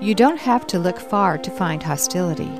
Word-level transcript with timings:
You 0.00 0.14
don't 0.14 0.38
have 0.38 0.66
to 0.68 0.78
look 0.78 1.00
far 1.00 1.38
to 1.38 1.50
find 1.50 1.82
hostility. 1.82 2.50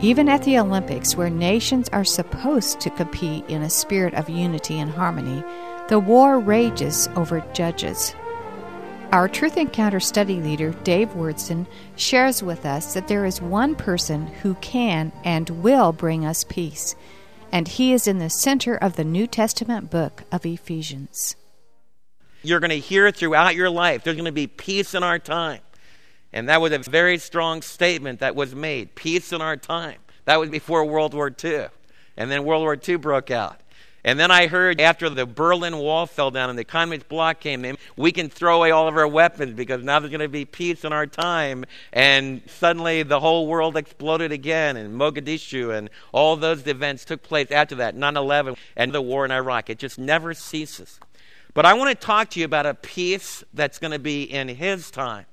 Even 0.00 0.28
at 0.28 0.44
the 0.44 0.58
Olympics, 0.58 1.16
where 1.16 1.28
nations 1.28 1.88
are 1.88 2.04
supposed 2.04 2.78
to 2.80 2.90
compete 2.90 3.44
in 3.48 3.62
a 3.62 3.70
spirit 3.70 4.14
of 4.14 4.28
unity 4.28 4.78
and 4.78 4.88
harmony, 4.88 5.42
the 5.88 5.98
war 5.98 6.38
rages 6.38 7.08
over 7.16 7.40
judges. 7.52 8.14
Our 9.10 9.28
Truth 9.28 9.56
Encounter 9.56 9.98
study 9.98 10.40
leader, 10.40 10.70
Dave 10.84 11.08
Wyrtzen, 11.14 11.66
shares 11.96 12.44
with 12.44 12.64
us 12.64 12.94
that 12.94 13.08
there 13.08 13.24
is 13.24 13.42
one 13.42 13.74
person 13.74 14.28
who 14.28 14.54
can 14.56 15.10
and 15.24 15.50
will 15.50 15.92
bring 15.92 16.24
us 16.24 16.44
peace, 16.44 16.94
and 17.50 17.66
he 17.66 17.92
is 17.92 18.06
in 18.06 18.18
the 18.18 18.30
center 18.30 18.76
of 18.76 18.94
the 18.94 19.04
New 19.04 19.26
Testament 19.26 19.90
book 19.90 20.22
of 20.30 20.46
Ephesians. 20.46 21.34
You're 22.44 22.60
going 22.60 22.70
to 22.70 22.78
hear 22.78 23.08
it 23.08 23.16
throughout 23.16 23.56
your 23.56 23.68
life 23.68 24.04
there's 24.04 24.16
going 24.16 24.26
to 24.26 24.32
be 24.32 24.46
peace 24.46 24.94
in 24.94 25.02
our 25.02 25.18
time. 25.18 25.60
And 26.32 26.48
that 26.48 26.60
was 26.60 26.72
a 26.72 26.78
very 26.78 27.18
strong 27.18 27.62
statement 27.62 28.20
that 28.20 28.36
was 28.36 28.54
made 28.54 28.94
peace 28.94 29.32
in 29.32 29.40
our 29.40 29.56
time. 29.56 29.98
That 30.26 30.38
was 30.38 30.50
before 30.50 30.84
World 30.84 31.14
War 31.14 31.34
II. 31.42 31.68
And 32.16 32.30
then 32.30 32.44
World 32.44 32.62
War 32.62 32.76
II 32.76 32.96
broke 32.96 33.30
out. 33.30 33.60
And 34.04 34.18
then 34.18 34.30
I 34.30 34.46
heard 34.46 34.80
after 34.80 35.10
the 35.10 35.26
Berlin 35.26 35.76
Wall 35.76 36.06
fell 36.06 36.30
down 36.30 36.50
and 36.50 36.58
the 36.58 36.64
communist 36.64 37.08
bloc 37.08 37.40
came 37.40 37.64
in, 37.64 37.76
we 37.96 38.12
can 38.12 38.28
throw 38.30 38.56
away 38.56 38.70
all 38.70 38.86
of 38.88 38.96
our 38.96 39.08
weapons 39.08 39.54
because 39.54 39.82
now 39.82 39.98
there's 39.98 40.10
going 40.10 40.20
to 40.20 40.28
be 40.28 40.44
peace 40.44 40.84
in 40.84 40.92
our 40.92 41.06
time. 41.06 41.64
And 41.92 42.42
suddenly 42.46 43.02
the 43.02 43.20
whole 43.20 43.46
world 43.46 43.76
exploded 43.76 44.30
again, 44.30 44.76
and 44.76 44.98
Mogadishu 44.98 45.76
and 45.76 45.90
all 46.12 46.36
those 46.36 46.66
events 46.66 47.04
took 47.04 47.22
place 47.22 47.50
after 47.50 47.74
that 47.76 47.96
9 47.96 48.16
11 48.16 48.56
and 48.76 48.92
the 48.92 49.02
war 49.02 49.24
in 49.24 49.30
Iraq. 49.30 49.68
It 49.68 49.78
just 49.78 49.98
never 49.98 50.32
ceases. 50.32 51.00
But 51.54 51.66
I 51.66 51.74
want 51.74 51.90
to 51.90 52.06
talk 52.06 52.30
to 52.30 52.40
you 52.40 52.44
about 52.44 52.66
a 52.66 52.74
peace 52.74 53.42
that's 53.52 53.78
going 53.78 53.90
to 53.90 53.98
be 53.98 54.22
in 54.22 54.48
His 54.48 54.90
time. 54.90 55.26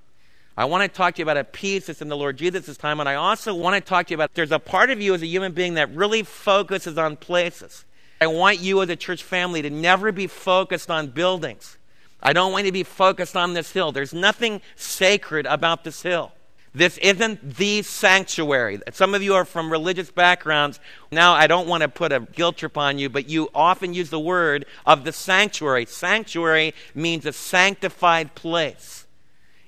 I 0.57 0.65
want 0.65 0.83
to 0.83 0.87
talk 0.87 1.15
to 1.15 1.19
you 1.19 1.23
about 1.23 1.37
a 1.37 1.43
peace 1.43 1.87
that's 1.87 2.01
in 2.01 2.07
the 2.07 2.15
Lord 2.15 2.37
Jesus' 2.37 2.77
time. 2.77 3.01
And 3.01 3.09
I 3.09 3.15
also 3.15 3.53
want 3.53 3.75
to 3.75 3.81
talk 3.81 4.07
to 4.07 4.11
you 4.11 4.15
about 4.15 4.33
there's 4.35 4.53
a 4.53 4.59
part 4.59 4.89
of 4.89 5.01
you 5.01 5.13
as 5.13 5.21
a 5.21 5.27
human 5.27 5.51
being 5.51 5.73
that 5.73 5.93
really 5.93 6.23
focuses 6.23 6.97
on 6.97 7.17
places. 7.17 7.83
I 8.21 8.27
want 8.27 8.59
you 8.59 8.81
as 8.81 8.89
a 8.89 8.95
church 8.95 9.23
family 9.23 9.61
to 9.61 9.69
never 9.69 10.13
be 10.13 10.27
focused 10.27 10.89
on 10.89 11.07
buildings. 11.07 11.77
I 12.23 12.31
don't 12.31 12.53
want 12.53 12.65
you 12.65 12.71
to 12.71 12.73
be 12.73 12.83
focused 12.83 13.35
on 13.35 13.53
this 13.53 13.73
hill. 13.73 13.91
There's 13.91 14.13
nothing 14.13 14.61
sacred 14.77 15.45
about 15.45 15.83
this 15.83 16.01
hill. 16.01 16.31
This 16.73 16.97
isn't 16.97 17.55
the 17.55 17.81
sanctuary. 17.83 18.79
Some 18.91 19.13
of 19.13 19.23
you 19.23 19.35
are 19.35 19.45
from 19.45 19.71
religious 19.71 20.11
backgrounds. 20.11 20.79
Now, 21.11 21.33
I 21.33 21.47
don't 21.47 21.67
want 21.67 21.83
to 21.83 21.89
put 21.89 22.11
a 22.11 22.19
guilt 22.19 22.57
trip 22.57 22.77
on 22.77 22.97
you, 22.97 23.09
but 23.09 23.29
you 23.29 23.49
often 23.55 23.93
use 23.93 24.09
the 24.09 24.19
word 24.19 24.65
of 24.85 25.05
the 25.05 25.13
sanctuary. 25.13 25.85
Sanctuary 25.85 26.73
means 26.93 27.25
a 27.25 27.31
sanctified 27.31 28.35
place. 28.35 29.04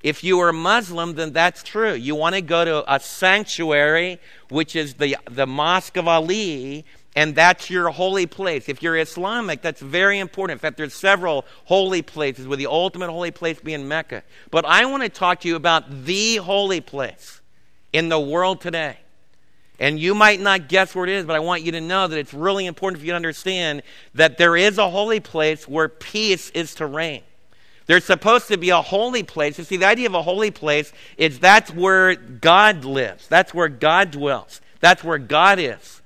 If 0.03 0.23
you 0.23 0.39
are 0.39 0.53
Muslim, 0.53 1.15
then 1.15 1.33
that's 1.33 1.63
true. 1.63 1.93
You 1.93 2.15
want 2.15 2.35
to 2.35 2.41
go 2.41 2.63
to 2.63 2.93
a 2.93 2.99
sanctuary, 2.99 4.19
which 4.49 4.75
is 4.75 4.95
the, 4.95 5.17
the 5.29 5.47
Mosque 5.47 5.97
of 5.97 6.07
Ali, 6.07 6.85
and 7.15 7.33
that's 7.33 7.71
your 7.71 7.89
holy 7.89 8.27
place. 8.27 8.69
If 8.69 8.83
you're 8.83 8.95
Islamic, 8.95 9.63
that's 9.63 9.81
very 9.81 10.19
important. 10.19 10.57
In 10.57 10.59
fact, 10.59 10.77
there's 10.77 10.93
several 10.93 11.45
holy 11.65 12.03
places, 12.03 12.47
with 12.47 12.59
the 12.59 12.67
ultimate 12.67 13.09
holy 13.09 13.31
place 13.31 13.59
being 13.59 13.87
Mecca. 13.87 14.21
But 14.51 14.65
I 14.65 14.85
want 14.85 15.01
to 15.01 15.09
talk 15.09 15.39
to 15.41 15.47
you 15.47 15.55
about 15.55 16.05
the 16.05 16.35
holy 16.35 16.79
place 16.79 17.41
in 17.91 18.09
the 18.09 18.19
world 18.19 18.61
today. 18.61 18.97
And 19.79 19.99
you 19.99 20.13
might 20.13 20.39
not 20.39 20.69
guess 20.69 20.93
where 20.93 21.05
it 21.05 21.11
is, 21.11 21.25
but 21.25 21.35
I 21.35 21.39
want 21.39 21.63
you 21.63 21.71
to 21.73 21.81
know 21.81 22.07
that 22.07 22.17
it's 22.17 22.33
really 22.33 22.65
important 22.65 22.99
for 22.99 23.05
you 23.05 23.13
to 23.13 23.15
understand 23.15 23.83
that 24.13 24.37
there 24.37 24.55
is 24.55 24.77
a 24.77 24.89
holy 24.89 25.19
place 25.19 25.67
where 25.67 25.89
peace 25.89 26.49
is 26.51 26.75
to 26.75 26.85
reign. 26.85 27.23
There's 27.87 28.03
supposed 28.03 28.49
to 28.49 28.57
be 28.57 28.69
a 28.69 28.81
holy 28.81 29.23
place. 29.23 29.57
You 29.57 29.63
see, 29.63 29.77
the 29.77 29.85
idea 29.85 30.07
of 30.07 30.13
a 30.13 30.21
holy 30.21 30.51
place 30.51 30.91
is 31.17 31.39
that's 31.39 31.73
where 31.73 32.15
God 32.15 32.85
lives, 32.85 33.27
that's 33.27 33.53
where 33.53 33.69
God 33.69 34.11
dwells, 34.11 34.61
that's 34.81 35.03
where 35.03 35.17
God 35.17 35.57
is. 35.57 36.01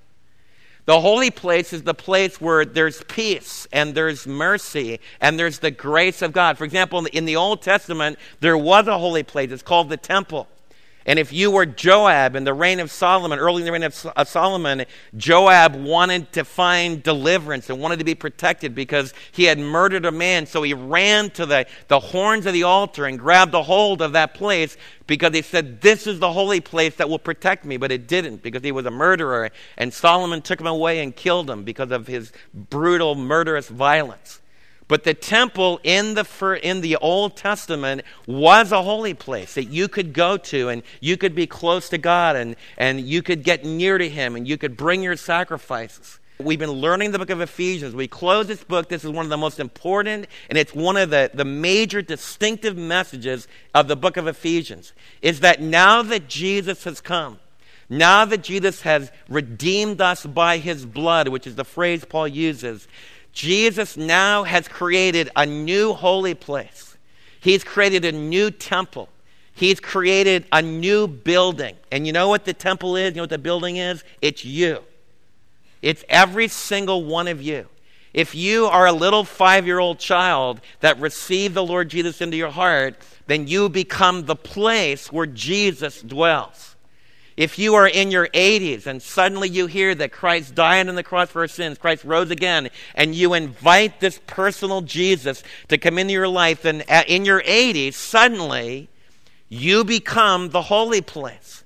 The 0.86 1.00
holy 1.00 1.32
place 1.32 1.74
is 1.74 1.84
the 1.84 1.94
place 1.94 2.42
where 2.42 2.66
there's 2.66 3.04
peace 3.04 3.68
and 3.72 3.94
there's 3.94 4.26
mercy 4.26 5.00
and 5.20 5.38
there's 5.38 5.60
the 5.60 5.72
grace 5.72 6.22
of 6.22 6.34
God. 6.34 6.58
For 6.58 6.64
example, 6.64 7.06
in 7.06 7.26
the 7.26 7.36
Old 7.36 7.62
Testament, 7.62 8.18
there 8.40 8.58
was 8.58 8.88
a 8.88 8.98
holy 8.98 9.24
place. 9.24 9.52
It's 9.52 9.62
called 9.62 9.90
the 9.90 9.98
temple. 9.98 10.48
And 11.06 11.18
if 11.18 11.34
you 11.34 11.50
were 11.50 11.66
Joab 11.66 12.36
in 12.36 12.44
the 12.44 12.54
reign 12.54 12.80
of 12.80 12.92
Solomon, 12.92 13.40
early 13.40 13.62
in 13.62 13.66
the 13.66 13.72
reign 13.72 13.84
of 13.84 14.28
Solomon, 14.28 14.86
Joab 15.18 15.76
wanted 15.76 16.32
to 16.34 16.46
find 16.46 17.02
deliverance 17.02 17.70
and 17.70 17.80
wanted 17.80 18.00
to 18.00 18.06
be 18.06 18.14
protected 18.14 18.76
because 18.76 19.14
he 19.32 19.46
had 19.46 19.58
murdered 19.58 20.06
a 20.06 20.12
man. 20.12 20.46
So 20.46 20.62
he 20.62 20.74
ran 20.76 21.32
to 21.32 21.46
the, 21.46 21.66
the 21.88 22.00
horns 22.00 22.46
of 22.46 22.54
the 22.54 22.64
altar 22.64 23.06
and 23.06 23.18
grabbed 23.18 23.56
a 23.56 23.64
hold 23.64 24.02
of 24.02 24.14
that 24.14 24.36
place 24.36 24.78
because 25.08 25.34
he 25.34 25.42
said, 25.42 25.82
This 25.82 26.06
is 26.06 26.20
the 26.20 26.32
holy 26.32 26.62
place 26.62 26.96
that 26.96 27.10
will 27.10 27.20
protect 27.20 27.66
me. 27.66 27.78
But 27.78 27.92
it 27.92 28.08
didn't 28.08 28.44
because 28.44 28.62
he 28.62 28.72
was 28.72 28.86
a 28.86 28.92
murderer. 28.92 29.50
And 29.78 29.92
Solomon 29.92 30.42
took 30.42 30.60
him 30.60 30.68
away 30.68 31.02
and 31.02 31.16
killed 31.16 31.50
him 31.50 31.64
because 31.64 31.92
of 31.92 32.06
his 32.06 32.32
brutal, 32.54 33.16
murderous 33.16 33.70
violence. 33.70 34.41
But 34.92 35.06
the 35.06 35.14
temple 35.14 35.80
in 35.86 36.16
the, 36.16 36.60
in 36.62 36.82
the 36.82 36.98
Old 36.98 37.38
Testament 37.38 38.02
was 38.28 38.74
a 38.74 38.84
holy 38.84 39.14
place 39.14 39.54
that 39.54 39.70
you 39.70 39.88
could 39.88 40.12
go 40.12 40.36
to 40.36 40.68
and 40.68 40.84
you 41.00 41.16
could 41.16 41.34
be 41.34 41.48
close 41.48 41.88
to 41.88 41.98
God 41.98 42.36
and, 42.36 42.58
and 42.78 43.00
you 43.00 43.22
could 43.22 43.42
get 43.42 43.64
near 43.64 43.98
to 43.98 44.10
Him 44.10 44.36
and 44.36 44.46
you 44.46 44.58
could 44.58 44.76
bring 44.76 45.02
your 45.02 45.16
sacrifices. 45.16 46.20
We've 46.40 46.60
been 46.60 46.72
learning 46.72 47.12
the 47.14 47.20
book 47.20 47.30
of 47.30 47.40
Ephesians. 47.40 47.96
We 47.96 48.10
close 48.10 48.48
this 48.48 48.66
book. 48.66 48.90
This 48.90 49.06
is 49.06 49.12
one 49.12 49.26
of 49.26 49.30
the 49.30 49.38
most 49.38 49.62
important, 49.62 50.28
and 50.50 50.58
it's 50.58 50.76
one 50.76 50.98
of 50.98 51.10
the, 51.10 51.32
the 51.34 51.46
major 51.46 52.02
distinctive 52.02 52.76
messages 52.76 53.48
of 53.74 53.88
the 53.88 53.96
book 53.96 54.18
of 54.18 54.28
Ephesians. 54.28 54.92
Is 55.22 55.40
that 55.40 55.62
now 55.62 56.02
that 56.02 56.28
Jesus 56.28 56.84
has 56.84 57.00
come, 57.00 57.40
now 57.88 58.26
that 58.26 58.44
Jesus 58.44 58.82
has 58.82 59.10
redeemed 59.30 60.02
us 60.02 60.26
by 60.26 60.58
his 60.58 60.86
blood, 60.86 61.30
which 61.30 61.48
is 61.48 61.56
the 61.56 61.64
phrase 61.64 62.04
Paul 62.04 62.28
uses, 62.28 62.90
Jesus 63.34 63.98
now 63.98 64.44
has 64.44 64.68
created 64.68 65.30
a 65.36 65.46
new 65.46 65.94
holy 65.94 66.34
place. 66.34 66.98
He's 67.40 67.64
created 67.64 68.06
a 68.06 68.12
new 68.12 68.52
temple. 68.52 69.10
He's 69.54 69.80
created 69.80 70.46
a 70.52 70.62
new 70.62 71.08
building. 71.08 71.76
And 71.92 72.06
you 72.06 72.14
know 72.14 72.30
what 72.30 72.46
the 72.46 72.54
temple 72.54 72.96
is? 72.96 73.12
You 73.12 73.18
know 73.18 73.24
what 73.24 73.30
the 73.30 73.38
building 73.38 73.78
is? 73.78 74.04
It's 74.22 74.46
you. 74.46 74.84
It's 75.82 76.04
every 76.10 76.48
single 76.48 77.06
one 77.06 77.28
of 77.28 77.42
you. 77.42 77.68
If 78.14 78.36
you 78.36 78.66
are 78.66 78.86
a 78.86 78.92
little 78.92 79.24
five 79.24 79.66
year 79.66 79.80
old 79.80 80.00
child 80.00 80.62
that 80.82 81.00
received 81.00 81.54
the 81.54 81.64
Lord 81.64 81.90
Jesus 81.90 82.22
into 82.22 82.38
your 82.38 82.52
heart, 82.52 82.96
then 83.28 83.48
you 83.48 83.70
become 83.70 84.26
the 84.26 84.36
place 84.36 85.12
where 85.12 85.26
Jesus 85.26 86.02
dwells. 86.02 86.71
If 87.42 87.58
you 87.58 87.74
are 87.74 87.88
in 87.88 88.12
your 88.12 88.28
80s 88.28 88.86
and 88.86 89.02
suddenly 89.02 89.50
you 89.50 89.66
hear 89.66 89.96
that 89.96 90.12
Christ 90.12 90.54
died 90.54 90.88
on 90.88 90.94
the 90.94 91.02
cross 91.02 91.32
for 91.32 91.42
our 91.42 91.48
sins, 91.48 91.80
Christ 91.80 92.04
rose 92.04 92.30
again, 92.30 92.70
and 92.94 93.16
you 93.16 93.34
invite 93.34 94.00
this 94.00 94.20
personal 94.28 94.82
Jesus 94.82 95.42
to 95.70 95.80
come 95.80 95.98
into 95.98 96.14
your 96.14 96.28
life, 96.28 96.62
then 96.62 96.82
in 97.08 97.26
your 97.26 97.42
80s, 97.42 97.96
suddenly 97.96 98.90
you 99.50 99.84
become 99.84 100.52
the 100.52 100.62
holy 100.62 101.02
place. 101.02 101.64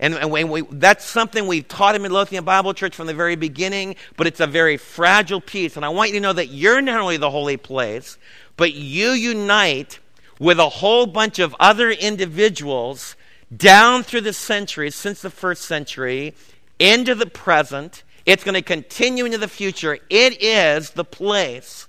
And, 0.00 0.14
and 0.14 0.50
we, 0.50 0.62
that's 0.62 1.04
something 1.04 1.46
we've 1.46 1.68
taught 1.68 1.94
in 1.94 2.00
Midlothian 2.00 2.46
Bible 2.46 2.72
Church 2.72 2.96
from 2.96 3.06
the 3.06 3.12
very 3.12 3.36
beginning, 3.36 3.96
but 4.16 4.26
it's 4.26 4.40
a 4.40 4.46
very 4.46 4.78
fragile 4.78 5.42
piece. 5.42 5.76
And 5.76 5.84
I 5.84 5.90
want 5.90 6.08
you 6.08 6.20
to 6.20 6.22
know 6.22 6.32
that 6.32 6.46
you're 6.46 6.80
not 6.80 7.00
only 7.00 7.18
the 7.18 7.30
holy 7.30 7.58
place, 7.58 8.16
but 8.56 8.72
you 8.72 9.10
unite 9.10 9.98
with 10.38 10.58
a 10.58 10.70
whole 10.70 11.04
bunch 11.04 11.38
of 11.38 11.54
other 11.60 11.90
individuals 11.90 13.14
down 13.54 14.02
through 14.02 14.22
the 14.22 14.32
centuries, 14.32 14.94
since 14.94 15.22
the 15.22 15.30
first 15.30 15.62
century, 15.62 16.34
into 16.78 17.14
the 17.14 17.26
present. 17.26 18.02
It's 18.24 18.44
going 18.44 18.54
to 18.54 18.62
continue 18.62 19.24
into 19.24 19.38
the 19.38 19.48
future. 19.48 19.98
It 20.10 20.42
is 20.42 20.90
the 20.90 21.04
place 21.04 21.86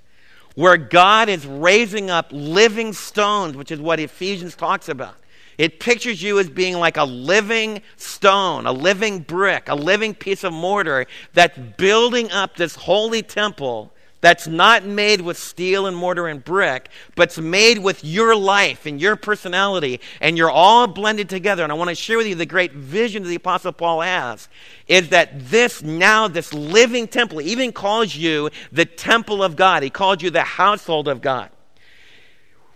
where 0.56 0.78
God 0.78 1.29
is 1.29 1.45
raising 1.45 2.09
up 2.09 2.28
living 2.31 2.94
stones, 2.94 3.56
which 3.56 3.72
is 3.72 3.79
what 3.79 4.00
Ephesians 4.00 4.56
talks 4.56 4.89
about. 4.89 5.15
It 5.57 5.80
pictures 5.80 6.21
you 6.21 6.38
as 6.39 6.50
being 6.50 6.77
like 6.77 6.98
a 6.98 7.04
living 7.04 7.81
stone, 7.95 8.68
a 8.68 8.71
living 8.71 9.19
brick, 9.19 9.69
a 9.69 9.75
living 9.75 10.13
piece 10.13 10.44
of 10.44 10.53
mortar 10.53 11.07
that's 11.33 11.57
building 11.77 12.31
up 12.31 12.56
this 12.56 12.75
holy 12.75 13.24
temple 13.24 13.92
that's 14.27 14.45
not 14.45 14.83
made 14.83 15.21
with 15.21 15.38
steel 15.38 15.85
and 15.85 15.95
mortar 15.95 16.27
and 16.27 16.44
brick, 16.44 16.89
but 17.15 17.29
it's 17.29 17.38
made 17.38 17.77
with 17.77 18.03
your 18.03 18.35
life 18.35 18.85
and 18.85 19.00
your 19.00 19.15
personality, 19.15 20.01
and 20.19 20.38
you're 20.38 20.51
all 20.51 20.85
blended 20.85 21.29
together. 21.29 21.63
And 21.63 21.71
I 21.71 21.75
want 21.75 21.91
to 21.91 21.95
share 21.95 22.18
with 22.18 22.27
you 22.27 22.35
the 22.35 22.45
great 22.45 22.74
vision 22.74 23.24
that 23.24 23.29
the 23.29 23.35
Apostle 23.35 23.71
Paul 23.71 24.01
has 24.01 24.50
is 24.85 25.07
that 25.09 25.29
this 25.50 25.81
now, 25.81 26.27
this 26.27 26.53
living 26.53 27.07
temple, 27.07 27.39
even 27.39 27.71
calls 27.71 28.18
you 28.18 28.50
the 28.69 28.83
temple 28.83 29.41
of 29.41 29.56
God. 29.56 29.81
He 29.81 29.89
calls 29.89 30.21
you 30.21 30.29
the 30.29 30.41
household 30.41 31.07
of 31.07 31.21
God. 31.21 31.50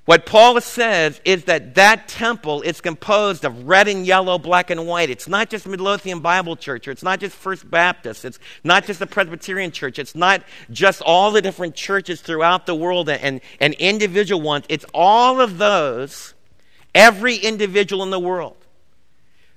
What 0.06 0.26
Paul 0.26 0.60
says 0.62 1.22
is 1.24 1.44
that 1.44 1.76
that 1.76 2.08
temple 2.08 2.64
is 2.64 2.82
composed 2.82 3.46
of 3.46 3.68
red 3.68 3.88
and 3.88 4.06
yellow, 4.06 4.40
black 4.40 4.72
and 4.72 4.88
white. 4.88 5.12
It's 5.12 5.28
not 5.28 5.50
just 5.50 5.68
Midlothian 5.68 6.22
Bible 6.22 6.56
Church, 6.56 6.88
or 6.88 6.92
it's 6.92 7.04
not 7.04 7.20
just 7.20 7.36
First 7.36 7.70
Baptist, 7.70 8.26
it's 8.26 8.40
not 8.64 8.86
just 8.86 9.00
the 9.00 9.06
Presbyterian 9.06 9.72
Church, 9.72 10.00
it's 10.00 10.16
not 10.16 10.44
just 10.72 11.04
all 11.04 11.32
the 11.32 11.42
different 11.42 11.76
churches 11.76 12.20
throughout 12.20 12.66
the 12.66 12.74
world 12.74 13.10
and, 13.10 13.42
and 13.60 13.74
individual 13.76 14.42
ones. 14.42 14.66
It's 14.70 14.86
all 14.94 15.40
of 15.40 15.60
those 15.60 16.34
every 16.96 17.36
individual 17.36 18.04
in 18.04 18.10
the 18.10 18.20
world 18.20 18.58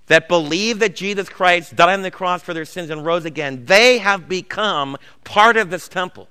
that 0.07 0.29
believe 0.29 0.81
that 0.81 0.95
Jesus 0.95 1.29
Christ 1.29 1.75
died 1.75 1.95
on 1.95 2.03
the 2.03 2.11
cross 2.11 2.43
for 2.43 2.53
their 2.53 2.67
sins 2.67 2.91
and 2.91 3.05
rose 3.05 3.25
again, 3.25 3.65
they 3.65 3.99
have 3.99 4.29
become 4.29 4.99
part 5.25 5.57
of 5.57 5.71
this 5.71 5.89
temple. 5.89 6.29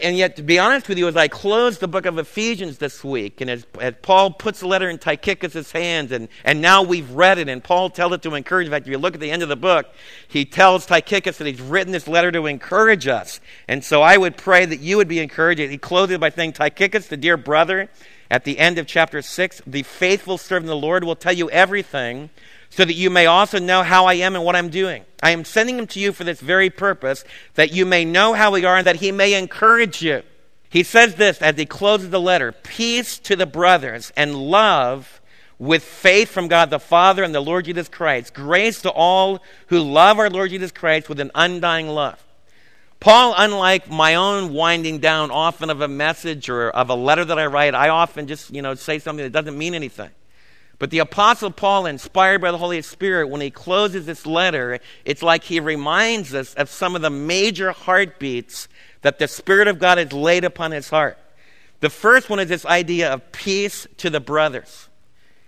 And 0.00 0.16
yet, 0.16 0.36
to 0.36 0.44
be 0.44 0.60
honest 0.60 0.88
with 0.88 0.96
you, 0.96 1.08
as 1.08 1.16
I 1.16 1.26
close 1.26 1.78
the 1.78 1.88
book 1.88 2.06
of 2.06 2.18
Ephesians 2.18 2.78
this 2.78 3.02
week, 3.02 3.40
and 3.40 3.50
as, 3.50 3.66
as 3.80 3.94
Paul 4.00 4.30
puts 4.30 4.60
the 4.60 4.68
letter 4.68 4.88
in 4.88 4.98
Tychicus' 4.98 5.72
hands, 5.72 6.12
and, 6.12 6.28
and 6.44 6.62
now 6.62 6.82
we've 6.82 7.10
read 7.10 7.38
it, 7.38 7.48
and 7.48 7.64
Paul 7.64 7.90
tells 7.90 8.12
it 8.12 8.22
to 8.22 8.36
encourage. 8.36 8.66
In 8.66 8.72
fact, 8.72 8.86
if 8.86 8.92
you 8.92 8.98
look 8.98 9.14
at 9.14 9.20
the 9.20 9.32
end 9.32 9.42
of 9.42 9.48
the 9.48 9.56
book, 9.56 9.86
he 10.28 10.44
tells 10.44 10.86
Tychicus 10.86 11.38
that 11.38 11.48
he's 11.48 11.60
written 11.60 11.92
this 11.92 12.06
letter 12.06 12.30
to 12.30 12.46
encourage 12.46 13.08
us. 13.08 13.40
And 13.66 13.82
so 13.82 14.00
I 14.00 14.16
would 14.16 14.36
pray 14.36 14.64
that 14.66 14.78
you 14.78 14.98
would 14.98 15.08
be 15.08 15.18
encouraged. 15.18 15.60
He 15.60 15.78
closes 15.78 16.14
it 16.14 16.20
by 16.20 16.30
saying, 16.30 16.52
Tychicus, 16.52 17.08
the 17.08 17.16
dear 17.16 17.36
brother, 17.36 17.88
at 18.30 18.44
the 18.44 18.60
end 18.60 18.78
of 18.78 18.86
chapter 18.86 19.20
6, 19.20 19.62
the 19.66 19.82
faithful 19.82 20.38
servant 20.38 20.66
of 20.66 20.80
the 20.80 20.86
Lord 20.86 21.02
will 21.02 21.16
tell 21.16 21.32
you 21.32 21.50
everything 21.50 22.30
so 22.70 22.84
that 22.84 22.94
you 22.94 23.10
may 23.10 23.26
also 23.26 23.58
know 23.58 23.82
how 23.82 24.06
I 24.06 24.14
am 24.14 24.34
and 24.34 24.44
what 24.44 24.56
I'm 24.56 24.68
doing. 24.68 25.04
I 25.22 25.30
am 25.30 25.44
sending 25.44 25.78
him 25.78 25.86
to 25.88 26.00
you 26.00 26.12
for 26.12 26.24
this 26.24 26.40
very 26.40 26.70
purpose, 26.70 27.24
that 27.54 27.72
you 27.72 27.84
may 27.86 28.04
know 28.04 28.34
how 28.34 28.52
we 28.52 28.64
are 28.64 28.76
and 28.76 28.86
that 28.86 28.96
he 28.96 29.12
may 29.12 29.34
encourage 29.34 30.02
you. 30.02 30.22
He 30.70 30.82
says 30.82 31.14
this 31.14 31.40
as 31.40 31.56
he 31.56 31.66
closes 31.66 32.10
the 32.10 32.20
letter 32.20 32.52
Peace 32.52 33.18
to 33.20 33.36
the 33.36 33.46
brothers 33.46 34.12
and 34.16 34.34
love 34.34 35.20
with 35.58 35.82
faith 35.82 36.30
from 36.30 36.46
God 36.46 36.70
the 36.70 36.78
Father 36.78 37.24
and 37.24 37.34
the 37.34 37.40
Lord 37.40 37.64
Jesus 37.64 37.88
Christ. 37.88 38.34
Grace 38.34 38.82
to 38.82 38.90
all 38.90 39.42
who 39.68 39.80
love 39.80 40.18
our 40.18 40.30
Lord 40.30 40.50
Jesus 40.50 40.70
Christ 40.70 41.08
with 41.08 41.20
an 41.20 41.32
undying 41.34 41.88
love. 41.88 42.22
Paul, 43.00 43.34
unlike 43.36 43.88
my 43.88 44.16
own 44.16 44.52
winding 44.52 44.98
down 44.98 45.30
often 45.30 45.70
of 45.70 45.80
a 45.80 45.88
message 45.88 46.48
or 46.48 46.70
of 46.70 46.90
a 46.90 46.94
letter 46.94 47.24
that 47.24 47.38
I 47.38 47.46
write, 47.46 47.74
I 47.74 47.90
often 47.90 48.26
just, 48.26 48.52
you 48.52 48.60
know, 48.60 48.74
say 48.74 48.98
something 48.98 49.24
that 49.24 49.30
doesn't 49.30 49.56
mean 49.56 49.74
anything. 49.74 50.10
But 50.78 50.90
the 50.90 51.00
Apostle 51.00 51.50
Paul, 51.50 51.86
inspired 51.86 52.40
by 52.40 52.52
the 52.52 52.58
Holy 52.58 52.82
Spirit, 52.82 53.28
when 53.28 53.40
he 53.40 53.50
closes 53.50 54.06
this 54.06 54.24
letter, 54.26 54.78
it's 55.04 55.22
like 55.22 55.42
he 55.42 55.58
reminds 55.58 56.34
us 56.34 56.54
of 56.54 56.68
some 56.68 56.94
of 56.94 57.02
the 57.02 57.10
major 57.10 57.72
heartbeats 57.72 58.68
that 59.02 59.18
the 59.18 59.26
Spirit 59.26 59.66
of 59.66 59.80
God 59.80 59.98
has 59.98 60.12
laid 60.12 60.44
upon 60.44 60.70
his 60.70 60.88
heart. 60.88 61.18
The 61.80 61.90
first 61.90 62.30
one 62.30 62.38
is 62.38 62.48
this 62.48 62.66
idea 62.66 63.12
of 63.12 63.32
peace 63.32 63.86
to 63.98 64.10
the 64.10 64.20
brothers. 64.20 64.88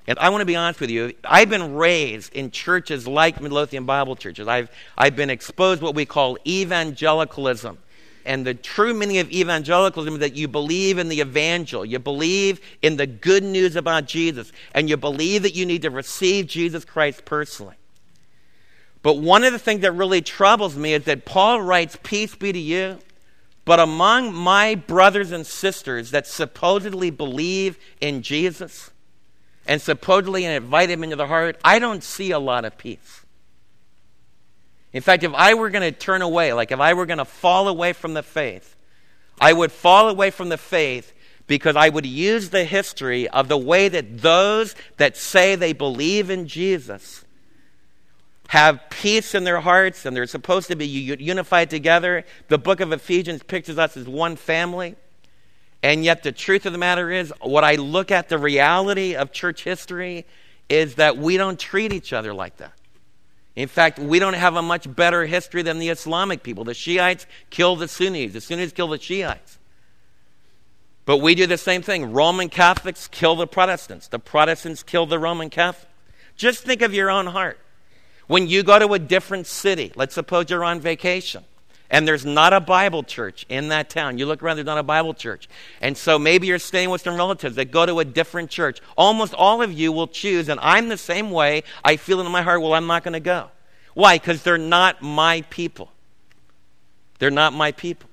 And 0.06 0.18
I 0.18 0.30
want 0.30 0.42
to 0.42 0.46
be 0.46 0.56
honest 0.56 0.80
with 0.80 0.90
you, 0.90 1.12
I've 1.24 1.50
been 1.50 1.74
raised 1.74 2.34
in 2.34 2.50
churches 2.50 3.06
like 3.06 3.40
Midlothian 3.40 3.84
Bible 3.84 4.16
churches. 4.16 4.48
I've, 4.48 4.70
I've 4.98 5.14
been 5.14 5.30
exposed 5.30 5.80
to 5.80 5.84
what 5.84 5.94
we 5.94 6.06
call 6.06 6.38
evangelicalism. 6.44 7.78
And 8.24 8.46
the 8.46 8.54
true 8.54 8.94
meaning 8.94 9.18
of 9.18 9.30
evangelicalism 9.30 10.14
is 10.14 10.20
that 10.20 10.36
you 10.36 10.48
believe 10.48 10.98
in 10.98 11.08
the 11.08 11.20
evangel, 11.20 11.84
you 11.84 11.98
believe 11.98 12.60
in 12.82 12.96
the 12.96 13.06
good 13.06 13.42
news 13.42 13.76
about 13.76 14.06
Jesus, 14.06 14.52
and 14.74 14.88
you 14.88 14.96
believe 14.96 15.42
that 15.42 15.54
you 15.54 15.66
need 15.66 15.82
to 15.82 15.90
receive 15.90 16.46
Jesus 16.46 16.84
Christ 16.84 17.24
personally. 17.24 17.76
But 19.02 19.18
one 19.18 19.44
of 19.44 19.52
the 19.52 19.58
things 19.58 19.80
that 19.80 19.92
really 19.92 20.20
troubles 20.20 20.76
me 20.76 20.94
is 20.94 21.04
that 21.04 21.24
Paul 21.24 21.62
writes, 21.62 21.96
Peace 22.02 22.34
be 22.34 22.52
to 22.52 22.58
you. 22.58 22.98
But 23.64 23.78
among 23.78 24.34
my 24.34 24.74
brothers 24.74 25.32
and 25.32 25.46
sisters 25.46 26.10
that 26.10 26.26
supposedly 26.26 27.10
believe 27.10 27.78
in 28.00 28.22
Jesus 28.22 28.90
and 29.66 29.80
supposedly 29.80 30.44
invite 30.44 30.90
him 30.90 31.04
into 31.04 31.16
the 31.16 31.26
heart, 31.26 31.58
I 31.64 31.78
don't 31.78 32.02
see 32.02 32.30
a 32.30 32.38
lot 32.38 32.64
of 32.64 32.76
peace. 32.76 33.24
In 34.92 35.02
fact, 35.02 35.22
if 35.22 35.32
I 35.34 35.54
were 35.54 35.70
going 35.70 35.92
to 35.92 35.98
turn 35.98 36.22
away, 36.22 36.52
like 36.52 36.72
if 36.72 36.80
I 36.80 36.94
were 36.94 37.06
going 37.06 37.18
to 37.18 37.24
fall 37.24 37.68
away 37.68 37.92
from 37.92 38.14
the 38.14 38.22
faith, 38.22 38.76
I 39.40 39.52
would 39.52 39.72
fall 39.72 40.08
away 40.08 40.30
from 40.30 40.48
the 40.48 40.58
faith 40.58 41.12
because 41.46 41.76
I 41.76 41.88
would 41.88 42.06
use 42.06 42.50
the 42.50 42.64
history 42.64 43.28
of 43.28 43.48
the 43.48 43.58
way 43.58 43.88
that 43.88 44.18
those 44.18 44.74
that 44.98 45.16
say 45.16 45.54
they 45.54 45.72
believe 45.72 46.30
in 46.30 46.46
Jesus 46.46 47.24
have 48.48 48.90
peace 48.90 49.34
in 49.34 49.44
their 49.44 49.60
hearts 49.60 50.04
and 50.04 50.16
they're 50.16 50.26
supposed 50.26 50.68
to 50.68 50.76
be 50.76 50.86
unified 50.86 51.70
together. 51.70 52.24
The 52.48 52.58
book 52.58 52.80
of 52.80 52.92
Ephesians 52.92 53.44
pictures 53.44 53.78
us 53.78 53.96
as 53.96 54.08
one 54.08 54.34
family. 54.36 54.96
And 55.82 56.04
yet, 56.04 56.22
the 56.22 56.32
truth 56.32 56.66
of 56.66 56.72
the 56.72 56.78
matter 56.78 57.10
is, 57.10 57.32
what 57.40 57.64
I 57.64 57.76
look 57.76 58.10
at 58.10 58.28
the 58.28 58.38
reality 58.38 59.14
of 59.14 59.32
church 59.32 59.64
history 59.64 60.26
is 60.68 60.96
that 60.96 61.16
we 61.16 61.36
don't 61.36 61.58
treat 61.58 61.92
each 61.92 62.12
other 62.12 62.34
like 62.34 62.58
that. 62.58 62.72
In 63.56 63.68
fact, 63.68 63.98
we 63.98 64.18
don't 64.18 64.34
have 64.34 64.56
a 64.56 64.62
much 64.62 64.94
better 64.94 65.26
history 65.26 65.62
than 65.62 65.78
the 65.78 65.88
Islamic 65.88 66.42
people. 66.42 66.64
The 66.64 66.74
Shiites 66.74 67.26
kill 67.50 67.76
the 67.76 67.88
Sunnis, 67.88 68.32
the 68.32 68.40
Sunnis 68.40 68.72
kill 68.72 68.88
the 68.88 68.98
Shiites. 68.98 69.58
But 71.04 71.18
we 71.18 71.34
do 71.34 71.46
the 71.46 71.58
same 71.58 71.82
thing. 71.82 72.12
Roman 72.12 72.48
Catholics 72.48 73.08
kill 73.08 73.34
the 73.34 73.46
Protestants, 73.46 74.08
the 74.08 74.18
Protestants 74.18 74.82
kill 74.82 75.06
the 75.06 75.18
Roman 75.18 75.50
Catholics. 75.50 75.86
Just 76.36 76.64
think 76.64 76.82
of 76.82 76.94
your 76.94 77.10
own 77.10 77.26
heart. 77.26 77.58
When 78.28 78.46
you 78.46 78.62
go 78.62 78.78
to 78.78 78.94
a 78.94 78.98
different 78.98 79.46
city, 79.48 79.92
let's 79.96 80.14
suppose 80.14 80.48
you're 80.48 80.64
on 80.64 80.80
vacation, 80.80 81.44
and 81.90 82.06
there's 82.06 82.24
not 82.24 82.52
a 82.52 82.60
Bible 82.60 83.02
church 83.02 83.44
in 83.48 83.68
that 83.68 83.90
town. 83.90 84.16
You 84.16 84.26
look 84.26 84.42
around, 84.42 84.56
there's 84.56 84.66
not 84.66 84.78
a 84.78 84.82
Bible 84.82 85.12
church. 85.12 85.48
And 85.80 85.96
so 85.96 86.18
maybe 86.18 86.46
you're 86.46 86.60
staying 86.60 86.90
with 86.90 87.02
some 87.02 87.16
relatives 87.16 87.56
that 87.56 87.72
go 87.72 87.84
to 87.84 87.98
a 87.98 88.04
different 88.04 88.48
church. 88.48 88.80
Almost 88.96 89.34
all 89.34 89.60
of 89.60 89.72
you 89.72 89.90
will 89.90 90.06
choose, 90.06 90.48
and 90.48 90.60
I'm 90.60 90.88
the 90.88 90.96
same 90.96 91.30
way. 91.30 91.64
I 91.84 91.96
feel 91.96 92.20
in 92.20 92.30
my 92.30 92.42
heart, 92.42 92.62
well, 92.62 92.74
I'm 92.74 92.86
not 92.86 93.02
going 93.02 93.14
to 93.14 93.20
go. 93.20 93.48
Why? 93.94 94.16
Because 94.16 94.42
they're 94.42 94.56
not 94.56 95.02
my 95.02 95.42
people. 95.50 95.90
They're 97.18 97.30
not 97.30 97.52
my 97.52 97.72
people. 97.72 98.08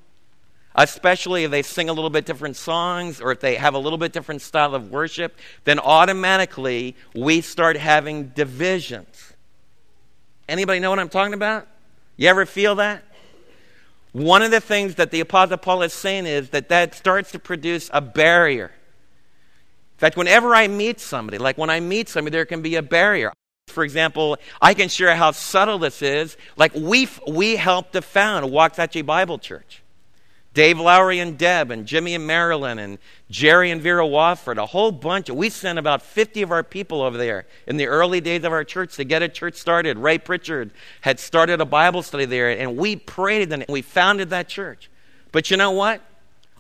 Especially 0.76 1.44
if 1.44 1.52
they 1.52 1.62
sing 1.62 1.90
a 1.90 1.94
little 1.94 2.10
bit 2.10 2.26
different 2.26 2.56
songs 2.56 3.22
or 3.22 3.32
if 3.32 3.40
they 3.40 3.56
have 3.56 3.74
a 3.74 3.80
little 3.80 3.98
bit 3.98 4.12
different 4.12 4.42
style 4.42 4.76
of 4.76 4.92
worship, 4.92 5.36
then 5.64 5.80
automatically 5.80 6.96
we 7.16 7.42
start 7.42 7.78
having 7.78 8.30
divisions. 8.30 9.34
Anybody 10.50 10.80
know 10.80 10.90
what 10.90 11.00
I'm 11.00 11.10
talking 11.10 11.34
about? 11.34 11.68
You 12.16 12.30
ever 12.30 12.46
feel 12.46 12.76
that? 12.76 13.04
One 14.18 14.42
of 14.42 14.50
the 14.50 14.60
things 14.60 14.96
that 14.96 15.12
the 15.12 15.20
Apostle 15.20 15.58
Paul 15.58 15.84
is 15.84 15.94
saying 15.94 16.26
is 16.26 16.50
that 16.50 16.70
that 16.70 16.96
starts 16.96 17.32
to 17.34 17.40
produce 17.40 17.88
a 17.94 18.02
barrier. 18.02 18.66
In 18.66 20.00
fact, 20.00 20.18
whenever 20.18 20.56
I 20.56 20.68
meet 20.68 21.00
somebody, 21.00 21.38
like 21.38 21.56
when 21.56 21.70
I 21.70 21.80
meet 21.80 22.10
somebody, 22.10 22.32
there 22.32 22.46
can 22.46 22.64
be 22.64 22.78
a 22.78 22.82
barrier. 22.82 23.32
For 23.68 23.84
example, 23.84 24.38
I 24.60 24.74
can 24.74 24.90
share 24.90 25.16
how 25.16 25.34
subtle 25.34 25.78
this 25.78 26.02
is. 26.02 26.36
Like 26.56 26.74
we, 26.74 27.08
we 27.28 27.58
helped 27.58 27.94
to 27.94 28.02
found 28.02 28.52
Waxahachie 28.52 29.06
Bible 29.06 29.38
Church. 29.38 29.84
Dave 30.58 30.80
Lowry 30.80 31.20
and 31.20 31.38
Deb 31.38 31.70
and 31.70 31.86
Jimmy 31.86 32.16
and 32.16 32.26
Marilyn 32.26 32.80
and 32.80 32.98
Jerry 33.30 33.70
and 33.70 33.80
Vera 33.80 34.04
Wofford, 34.04 34.58
a 34.58 34.66
whole 34.66 34.92
bunch. 34.92 35.30
We 35.30 35.52
sent 35.52 35.78
about 35.78 36.02
50 36.02 36.42
of 36.42 36.52
our 36.52 36.64
people 36.64 37.04
over 37.04 37.16
there 37.16 37.46
in 37.68 37.78
the 37.78 37.86
early 37.86 38.22
days 38.22 38.44
of 38.44 38.52
our 38.52 38.64
church 38.64 38.96
to 38.96 39.04
get 39.04 39.22
a 39.22 39.30
church 39.30 39.54
started. 39.54 40.00
Ray 40.00 40.18
Pritchard 40.18 40.72
had 41.02 41.20
started 41.20 41.62
a 41.62 41.66
Bible 41.66 42.02
study 42.02 42.26
there, 42.26 42.50
and 42.50 42.76
we 42.76 42.96
prayed 42.96 43.54
and 43.54 43.66
we 43.70 43.84
founded 43.84 44.32
that 44.32 44.48
church. 44.48 44.90
But 45.32 45.52
you 45.52 45.58
know 45.58 45.70
what? 45.70 46.02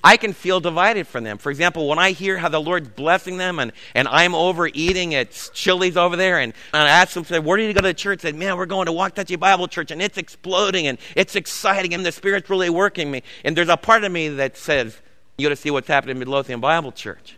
I 0.03 0.17
can 0.17 0.33
feel 0.33 0.59
divided 0.59 1.07
from 1.07 1.23
them. 1.23 1.37
For 1.37 1.49
example, 1.49 1.87
when 1.87 1.99
I 1.99 2.11
hear 2.11 2.37
how 2.37 2.49
the 2.49 2.61
Lord's 2.61 2.87
blessing 2.89 3.37
them 3.37 3.59
and, 3.59 3.71
and 3.95 4.07
I'm 4.07 4.35
over 4.35 4.67
eating 4.67 5.15
at 5.15 5.31
Chili's 5.53 5.97
over 5.97 6.15
there 6.15 6.39
and, 6.39 6.53
and 6.73 6.83
I 6.83 6.89
ask 6.89 7.13
them, 7.13 7.25
say, 7.25 7.39
where 7.39 7.57
did 7.57 7.67
you 7.67 7.73
go 7.73 7.81
to 7.81 7.93
church? 7.93 8.21
They 8.21 8.29
said, 8.29 8.35
man, 8.35 8.57
we're 8.57 8.67
going 8.67 8.85
to 8.85 8.91
Walk 8.91 9.15
Waxahachie 9.15 9.39
Bible 9.39 9.67
Church 9.67 9.91
and 9.91 10.01
it's 10.01 10.17
exploding 10.17 10.87
and 10.87 10.97
it's 11.15 11.35
exciting 11.35 11.93
and 11.93 12.05
the 12.05 12.11
Spirit's 12.11 12.49
really 12.49 12.69
working 12.69 13.09
me. 13.09 13.23
And 13.43 13.57
there's 13.57 13.69
a 13.69 13.77
part 13.77 14.03
of 14.03 14.11
me 14.11 14.29
that 14.29 14.55
says, 14.57 14.99
you 15.37 15.45
got 15.45 15.49
to 15.49 15.55
see 15.55 15.71
what's 15.71 15.87
happening 15.87 16.15
in 16.15 16.19
Midlothian 16.19 16.59
Bible 16.59 16.91
Church. 16.91 17.37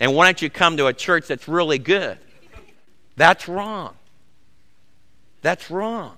And 0.00 0.14
why 0.14 0.26
don't 0.26 0.42
you 0.42 0.50
come 0.50 0.76
to 0.78 0.86
a 0.88 0.92
church 0.92 1.28
that's 1.28 1.46
really 1.46 1.78
good? 1.78 2.18
That's 3.16 3.46
wrong. 3.46 3.94
That's 5.42 5.70
wrong. 5.70 6.16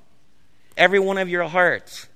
Every 0.77 0.99
one 0.99 1.19
of 1.19 1.29
your 1.29 1.45
hearts 1.45 2.09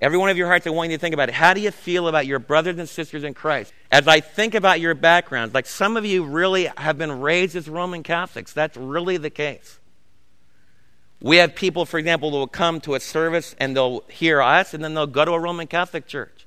Every 0.00 0.16
one 0.16 0.30
of 0.30 0.38
your 0.38 0.46
hearts, 0.46 0.66
I 0.66 0.70
want 0.70 0.90
you 0.90 0.96
to 0.96 1.00
think 1.00 1.12
about 1.12 1.28
it. 1.28 1.34
How 1.34 1.52
do 1.52 1.60
you 1.60 1.70
feel 1.70 2.08
about 2.08 2.26
your 2.26 2.38
brothers 2.38 2.78
and 2.78 2.88
sisters 2.88 3.22
in 3.22 3.34
Christ? 3.34 3.72
As 3.92 4.08
I 4.08 4.20
think 4.20 4.54
about 4.54 4.80
your 4.80 4.94
backgrounds, 4.94 5.52
like 5.52 5.66
some 5.66 5.96
of 5.96 6.06
you 6.06 6.24
really 6.24 6.70
have 6.78 6.96
been 6.96 7.20
raised 7.20 7.54
as 7.54 7.68
Roman 7.68 8.02
Catholics. 8.02 8.54
That's 8.54 8.78
really 8.78 9.18
the 9.18 9.28
case. 9.28 9.78
We 11.20 11.36
have 11.36 11.54
people, 11.54 11.84
for 11.84 11.98
example, 11.98 12.30
who 12.30 12.38
will 12.38 12.46
come 12.46 12.80
to 12.82 12.94
a 12.94 13.00
service 13.00 13.54
and 13.60 13.76
they'll 13.76 14.02
hear 14.08 14.40
us 14.40 14.72
and 14.72 14.82
then 14.82 14.94
they'll 14.94 15.06
go 15.06 15.26
to 15.26 15.32
a 15.32 15.38
Roman 15.38 15.66
Catholic 15.66 16.06
church. 16.06 16.46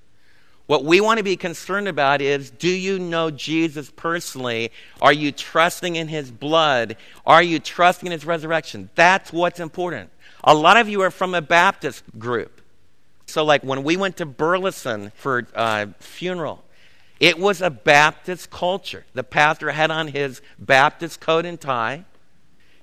What 0.66 0.84
we 0.84 1.00
want 1.00 1.20
to 1.20 1.24
be 1.24 1.36
concerned 1.36 1.88
about 1.88 2.22
is 2.22 2.50
do 2.50 2.70
you 2.70 2.98
know 2.98 3.30
Jesus 3.30 3.92
personally? 3.96 4.72
Are 5.00 5.14
you 5.14 5.32
trusting 5.32 5.96
in 5.96 6.08
his 6.08 6.32
blood? 6.32 6.98
Are 7.24 7.44
you 7.44 7.60
trusting 7.60 8.08
in 8.08 8.12
his 8.14 8.26
resurrection? 8.26 8.90
That's 8.96 9.32
what's 9.32 9.60
important. 9.60 10.10
A 10.44 10.56
lot 10.56 10.78
of 10.78 10.90
you 10.90 11.02
are 11.02 11.12
from 11.12 11.36
a 11.36 11.42
Baptist 11.42 12.04
group. 12.18 12.62
So, 13.34 13.44
like 13.44 13.64
when 13.64 13.84
we 13.84 13.98
went 13.98 14.18
to 14.18 14.28
Burleson 14.28 15.12
for 15.16 15.48
a 15.56 15.58
uh, 15.58 15.86
funeral, 15.98 16.64
it 17.20 17.40
was 17.40 17.64
a 17.64 17.72
Baptist 17.72 18.52
culture. 18.52 19.06
The 19.16 19.24
pastor 19.24 19.72
had 19.72 19.90
on 19.90 20.10
his 20.10 20.40
Baptist 20.60 21.20
coat 21.20 21.44
and 21.44 21.60
tie. 21.60 22.06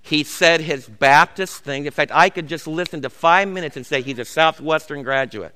He 0.02 0.24
said 0.24 0.60
his 0.60 0.88
Baptist 0.88 1.62
thing. 1.62 1.86
In 1.86 1.92
fact, 1.92 2.10
I 2.12 2.30
could 2.30 2.48
just 2.48 2.66
listen 2.66 3.00
to 3.02 3.10
five 3.10 3.46
minutes 3.46 3.76
and 3.76 3.86
say 3.86 4.02
he's 4.02 4.18
a 4.18 4.24
Southwestern 4.24 5.04
graduate. 5.04 5.54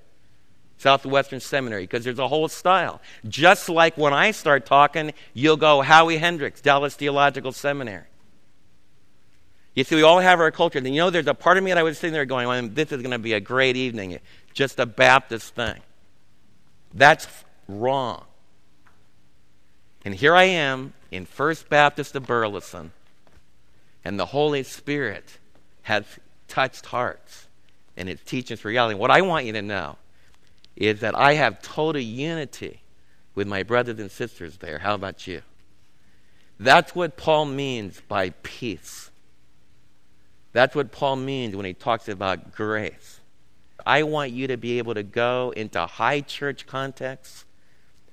Southwestern 0.78 1.40
Seminary, 1.40 1.82
because 1.82 2.04
there's 2.04 2.20
a 2.20 2.28
whole 2.28 2.46
style. 2.46 3.00
Just 3.28 3.68
like 3.68 3.98
when 3.98 4.12
I 4.12 4.30
start 4.30 4.64
talking, 4.64 5.12
you'll 5.32 5.56
go 5.56 5.80
Howie 5.80 6.18
Hendricks, 6.18 6.60
Dallas 6.60 6.94
Theological 6.94 7.50
Seminary. 7.50 8.06
You 9.74 9.82
see, 9.82 9.96
we 9.96 10.02
all 10.02 10.20
have 10.20 10.38
our 10.38 10.52
culture. 10.52 10.78
And 10.78 10.86
you 10.86 11.00
know, 11.00 11.10
there's 11.10 11.26
a 11.26 11.34
part 11.34 11.58
of 11.58 11.64
me 11.64 11.72
that 11.72 11.78
I 11.78 11.82
was 11.82 11.98
sitting 11.98 12.12
there 12.12 12.24
going, 12.24 12.46
well, 12.46 12.68
this 12.68 12.92
is 12.92 13.02
going 13.02 13.10
to 13.10 13.18
be 13.18 13.32
a 13.32 13.40
great 13.40 13.76
evening, 13.76 14.20
just 14.54 14.78
a 14.78 14.86
Baptist 14.86 15.54
thing. 15.54 15.80
That's 16.94 17.26
wrong. 17.68 18.24
And 20.04 20.14
here 20.14 20.34
I 20.34 20.44
am 20.44 20.94
in 21.10 21.26
First 21.26 21.68
Baptist 21.68 22.14
of 22.14 22.26
Burleson, 22.26 22.92
and 24.04 24.18
the 24.18 24.26
Holy 24.26 24.62
Spirit 24.62 25.38
has 25.82 26.04
touched 26.48 26.86
hearts, 26.86 27.48
and 27.96 28.08
it's 28.08 28.22
teaching 28.22 28.54
us 28.54 28.64
reality. 28.64 28.98
What 28.98 29.10
I 29.10 29.22
want 29.22 29.46
you 29.46 29.52
to 29.54 29.62
know 29.62 29.96
is 30.76 31.00
that 31.00 31.14
I 31.14 31.34
have 31.34 31.62
total 31.62 32.00
unity 32.00 32.80
with 33.34 33.48
my 33.48 33.62
brothers 33.62 33.98
and 33.98 34.10
sisters 34.10 34.58
there. 34.58 34.78
How 34.78 34.94
about 34.94 35.26
you? 35.26 35.42
That's 36.60 36.94
what 36.94 37.16
Paul 37.16 37.46
means 37.46 38.00
by 38.06 38.30
peace. 38.42 39.10
That's 40.52 40.76
what 40.76 40.92
Paul 40.92 41.16
means 41.16 41.56
when 41.56 41.66
he 41.66 41.74
talks 41.74 42.08
about 42.08 42.52
grace. 42.52 43.20
I 43.84 44.02
want 44.02 44.32
you 44.32 44.46
to 44.46 44.56
be 44.56 44.78
able 44.78 44.94
to 44.94 45.02
go 45.02 45.52
into 45.56 45.84
high 45.86 46.20
church 46.20 46.66
contexts, 46.66 47.44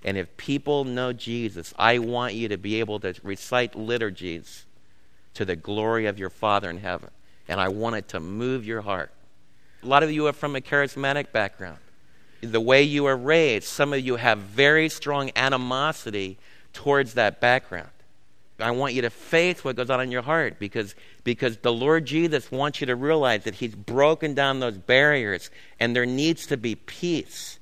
and 0.03 0.17
if 0.17 0.35
people 0.37 0.83
know 0.83 1.13
Jesus, 1.13 1.73
I 1.77 1.99
want 1.99 2.33
you 2.33 2.47
to 2.49 2.57
be 2.57 2.79
able 2.79 2.99
to 3.01 3.13
recite 3.23 3.75
liturgies 3.75 4.65
to 5.35 5.45
the 5.45 5.55
glory 5.55 6.07
of 6.07 6.19
your 6.19 6.29
Father 6.29 6.69
in 6.69 6.77
heaven. 6.77 7.09
And 7.47 7.59
I 7.59 7.69
want 7.69 7.95
it 7.95 8.07
to 8.09 8.19
move 8.19 8.65
your 8.65 8.81
heart. 8.81 9.11
A 9.83 9.85
lot 9.85 10.03
of 10.03 10.11
you 10.11 10.27
are 10.27 10.33
from 10.33 10.55
a 10.55 10.61
charismatic 10.61 11.31
background 11.31 11.77
the 12.41 12.59
way 12.59 12.81
you 12.83 13.03
were 13.03 13.15
raised, 13.15 13.67
some 13.67 13.93
of 13.93 13.99
you 13.99 14.15
have 14.15 14.39
very 14.39 14.89
strong 14.89 15.31
animosity 15.35 16.37
towards 16.73 17.13
that 17.13 17.39
background. 17.39 17.89
I 18.61 18.71
want 18.71 18.93
you 18.93 19.01
to 19.03 19.09
face 19.09 19.63
what 19.63 19.75
goes 19.75 19.89
on 19.89 20.01
in 20.01 20.11
your 20.11 20.21
heart 20.21 20.59
because, 20.59 20.95
because 21.23 21.57
the 21.57 21.73
Lord 21.73 22.05
Jesus 22.05 22.51
wants 22.51 22.81
you 22.81 22.87
to 22.87 22.95
realize 22.95 23.43
that 23.43 23.55
He's 23.55 23.75
broken 23.75 24.33
down 24.33 24.59
those 24.59 24.77
barriers 24.77 25.49
and 25.79 25.95
there 25.95 26.05
needs 26.05 26.47
to 26.47 26.57
be 26.57 26.75
peace. 26.75 27.59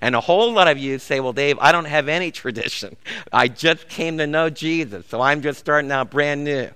And 0.00 0.14
a 0.14 0.20
whole 0.20 0.52
lot 0.52 0.68
of 0.68 0.78
you 0.78 0.98
say, 0.98 1.20
Well, 1.20 1.32
Dave, 1.32 1.58
I 1.58 1.72
don't 1.72 1.86
have 1.86 2.08
any 2.08 2.30
tradition. 2.32 2.96
I 3.32 3.48
just 3.48 3.88
came 3.88 4.18
to 4.18 4.26
know 4.26 4.50
Jesus, 4.50 5.06
so 5.06 5.20
I'm 5.20 5.42
just 5.42 5.58
starting 5.58 5.90
out 5.90 6.10
brand 6.10 6.44
new. 6.44 6.70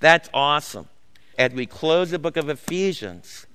That's 0.00 0.28
awesome. 0.34 0.88
As 1.38 1.52
we 1.52 1.66
close 1.66 2.10
the 2.10 2.18
book 2.18 2.36
of 2.36 2.48
Ephesians, 2.48 3.46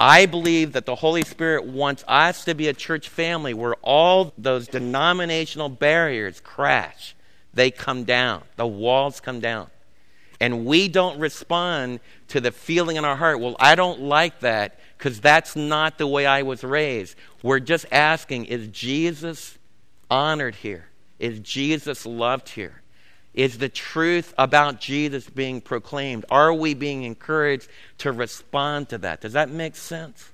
I 0.00 0.24
believe 0.26 0.72
that 0.72 0.86
the 0.86 0.94
Holy 0.94 1.22
Spirit 1.22 1.64
wants 1.64 2.04
us 2.08 2.44
to 2.46 2.54
be 2.54 2.68
a 2.68 2.72
church 2.72 3.08
family 3.08 3.52
where 3.52 3.74
all 3.82 4.32
those 4.38 4.66
denominational 4.66 5.68
barriers 5.68 6.40
crash. 6.40 7.14
They 7.52 7.70
come 7.70 8.04
down, 8.04 8.42
the 8.56 8.66
walls 8.66 9.20
come 9.20 9.40
down. 9.40 9.68
And 10.40 10.64
we 10.64 10.88
don't 10.88 11.18
respond 11.18 12.00
to 12.28 12.40
the 12.40 12.50
feeling 12.50 12.96
in 12.96 13.04
our 13.04 13.16
heart, 13.16 13.40
well, 13.40 13.56
I 13.60 13.74
don't 13.74 14.00
like 14.00 14.40
that 14.40 14.78
because 14.96 15.20
that's 15.20 15.54
not 15.54 15.98
the 15.98 16.06
way 16.06 16.24
I 16.24 16.42
was 16.42 16.64
raised. 16.64 17.14
We're 17.42 17.60
just 17.60 17.86
asking, 17.92 18.46
is 18.46 18.68
Jesus 18.68 19.58
honored 20.10 20.54
here? 20.54 20.86
Is 21.18 21.40
Jesus 21.40 22.06
loved 22.06 22.48
here? 22.50 22.80
Is 23.34 23.58
the 23.58 23.68
truth 23.68 24.34
about 24.38 24.80
Jesus 24.80 25.28
being 25.28 25.60
proclaimed? 25.60 26.24
Are 26.30 26.52
we 26.52 26.74
being 26.74 27.04
encouraged 27.04 27.68
to 27.98 28.10
respond 28.10 28.88
to 28.88 28.98
that? 28.98 29.20
Does 29.20 29.34
that 29.34 29.50
make 29.50 29.76
sense? 29.76 30.32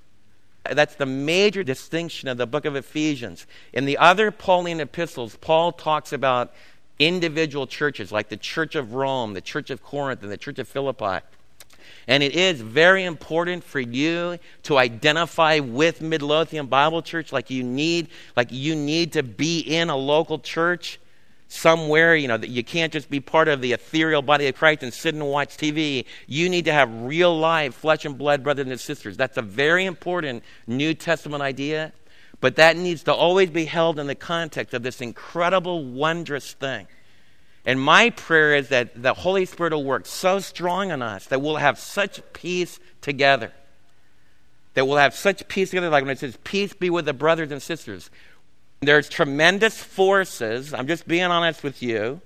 That's 0.70 0.94
the 0.94 1.06
major 1.06 1.62
distinction 1.62 2.28
of 2.28 2.38
the 2.38 2.46
book 2.46 2.64
of 2.64 2.74
Ephesians. 2.74 3.46
In 3.72 3.84
the 3.84 3.98
other 3.98 4.30
Pauline 4.30 4.80
epistles, 4.80 5.36
Paul 5.36 5.72
talks 5.72 6.12
about 6.12 6.54
individual 6.98 7.66
churches 7.66 8.10
like 8.12 8.28
the 8.28 8.36
Church 8.36 8.74
of 8.74 8.94
Rome, 8.94 9.34
the 9.34 9.40
Church 9.40 9.70
of 9.70 9.82
Corinth, 9.82 10.22
and 10.22 10.30
the 10.30 10.36
Church 10.36 10.58
of 10.58 10.68
Philippi. 10.68 11.24
And 12.08 12.22
it 12.22 12.34
is 12.34 12.60
very 12.60 13.04
important 13.04 13.64
for 13.64 13.80
you 13.80 14.38
to 14.64 14.78
identify 14.78 15.58
with 15.58 16.00
Midlothian 16.00 16.66
Bible 16.66 17.02
Church 17.02 17.32
like 17.32 17.50
you 17.50 17.62
need 17.64 18.08
like 18.36 18.48
you 18.50 18.76
need 18.76 19.12
to 19.12 19.22
be 19.22 19.60
in 19.60 19.90
a 19.90 19.96
local 19.96 20.38
church 20.38 21.00
somewhere, 21.48 22.16
you 22.16 22.28
know, 22.28 22.36
that 22.36 22.50
you 22.50 22.64
can't 22.64 22.92
just 22.92 23.08
be 23.08 23.20
part 23.20 23.48
of 23.48 23.60
the 23.60 23.72
ethereal 23.72 24.22
body 24.22 24.48
of 24.48 24.54
Christ 24.54 24.82
and 24.82 24.92
sit 24.92 25.14
and 25.14 25.26
watch 25.26 25.56
TV. 25.56 26.04
You 26.26 26.48
need 26.48 26.64
to 26.64 26.72
have 26.72 26.90
real 27.02 27.36
life, 27.36 27.74
flesh 27.74 28.04
and 28.04 28.18
blood 28.18 28.42
brothers 28.42 28.66
and 28.66 28.80
sisters. 28.80 29.16
That's 29.16 29.36
a 29.36 29.42
very 29.42 29.84
important 29.84 30.42
New 30.66 30.94
Testament 30.94 31.42
idea, 31.42 31.92
but 32.40 32.56
that 32.56 32.76
needs 32.76 33.02
to 33.04 33.14
always 33.14 33.50
be 33.50 33.64
held 33.64 33.98
in 33.98 34.06
the 34.06 34.14
context 34.14 34.74
of 34.74 34.82
this 34.82 35.00
incredible, 35.00 35.84
wondrous 35.84 36.52
thing. 36.52 36.86
And 37.64 37.80
my 37.80 38.10
prayer 38.10 38.54
is 38.54 38.68
that 38.68 39.02
the 39.02 39.12
Holy 39.12 39.44
Spirit 39.44 39.72
will 39.72 39.84
work 39.84 40.06
so 40.06 40.38
strong 40.38 40.92
on 40.92 41.02
us 41.02 41.26
that 41.26 41.42
we'll 41.42 41.56
have 41.56 41.78
such 41.78 42.20
peace 42.32 42.78
together. 43.00 43.52
That 44.74 44.86
we'll 44.86 44.98
have 44.98 45.14
such 45.14 45.48
peace 45.48 45.70
together, 45.70 45.88
like 45.88 46.04
when 46.04 46.12
it 46.12 46.18
says, 46.18 46.38
Peace 46.44 46.74
be 46.74 46.90
with 46.90 47.06
the 47.06 47.12
brothers 47.12 47.50
and 47.50 47.60
sisters. 47.60 48.10
There's 48.80 49.08
tremendous 49.08 49.82
forces, 49.82 50.74
I'm 50.74 50.86
just 50.86 51.08
being 51.08 51.24
honest 51.24 51.64
with 51.64 51.82
you, 51.82 52.20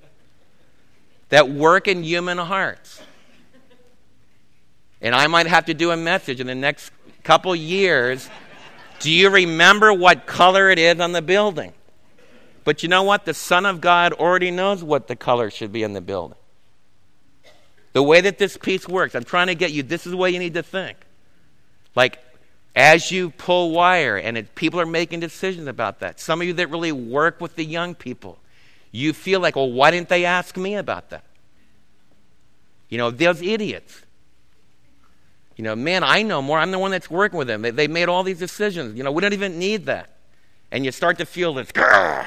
that 1.28 1.48
work 1.48 1.88
in 1.88 2.02
human 2.02 2.38
hearts. 2.38 3.00
And 5.00 5.14
I 5.14 5.26
might 5.28 5.46
have 5.46 5.66
to 5.66 5.74
do 5.74 5.90
a 5.92 5.96
message 5.96 6.40
in 6.40 6.46
the 6.46 6.54
next 6.54 6.92
couple 7.22 7.54
years. 7.56 8.28
Do 9.00 9.10
you 9.10 9.30
remember 9.30 9.92
what 9.92 10.26
color 10.26 10.70
it 10.70 10.78
is 10.78 11.00
on 11.00 11.12
the 11.12 11.22
building? 11.22 11.72
But 12.64 12.82
you 12.82 12.88
know 12.88 13.02
what? 13.02 13.24
The 13.24 13.34
Son 13.34 13.66
of 13.66 13.80
God 13.80 14.12
already 14.12 14.50
knows 14.50 14.84
what 14.84 15.08
the 15.08 15.16
color 15.16 15.50
should 15.50 15.72
be 15.72 15.82
in 15.82 15.94
the 15.94 16.00
building. 16.00 16.36
The 17.92 18.02
way 18.02 18.20
that 18.20 18.38
this 18.38 18.56
piece 18.56 18.86
works, 18.86 19.14
I'm 19.14 19.24
trying 19.24 19.48
to 19.48 19.54
get 19.54 19.72
you, 19.72 19.82
this 19.82 20.06
is 20.06 20.12
the 20.12 20.16
way 20.16 20.30
you 20.30 20.38
need 20.38 20.54
to 20.54 20.62
think. 20.62 20.96
Like, 21.96 22.18
as 22.76 23.10
you 23.10 23.30
pull 23.30 23.72
wire, 23.72 24.16
and 24.16 24.38
it, 24.38 24.54
people 24.54 24.80
are 24.80 24.86
making 24.86 25.20
decisions 25.20 25.66
about 25.66 26.00
that. 26.00 26.20
Some 26.20 26.40
of 26.40 26.46
you 26.46 26.52
that 26.54 26.70
really 26.70 26.92
work 26.92 27.40
with 27.40 27.56
the 27.56 27.64
young 27.64 27.94
people, 27.94 28.38
you 28.92 29.12
feel 29.12 29.40
like, 29.40 29.56
well, 29.56 29.72
why 29.72 29.90
didn't 29.90 30.08
they 30.08 30.24
ask 30.24 30.56
me 30.56 30.76
about 30.76 31.10
that? 31.10 31.24
You 32.88 32.98
know, 32.98 33.10
those 33.10 33.42
idiots. 33.42 34.02
You 35.60 35.64
know, 35.64 35.76
man, 35.76 36.02
I 36.02 36.22
know 36.22 36.40
more. 36.40 36.58
I'm 36.58 36.70
the 36.70 36.78
one 36.78 36.90
that's 36.90 37.10
working 37.10 37.36
with 37.36 37.46
them. 37.46 37.60
They, 37.60 37.70
they 37.70 37.86
made 37.86 38.08
all 38.08 38.22
these 38.22 38.38
decisions. 38.38 38.96
You 38.96 39.04
know, 39.04 39.12
we 39.12 39.20
don't 39.20 39.34
even 39.34 39.58
need 39.58 39.84
that. 39.84 40.08
And 40.70 40.86
you 40.86 40.90
start 40.90 41.18
to 41.18 41.26
feel 41.26 41.52
this. 41.52 41.70
Grrr. 41.70 42.26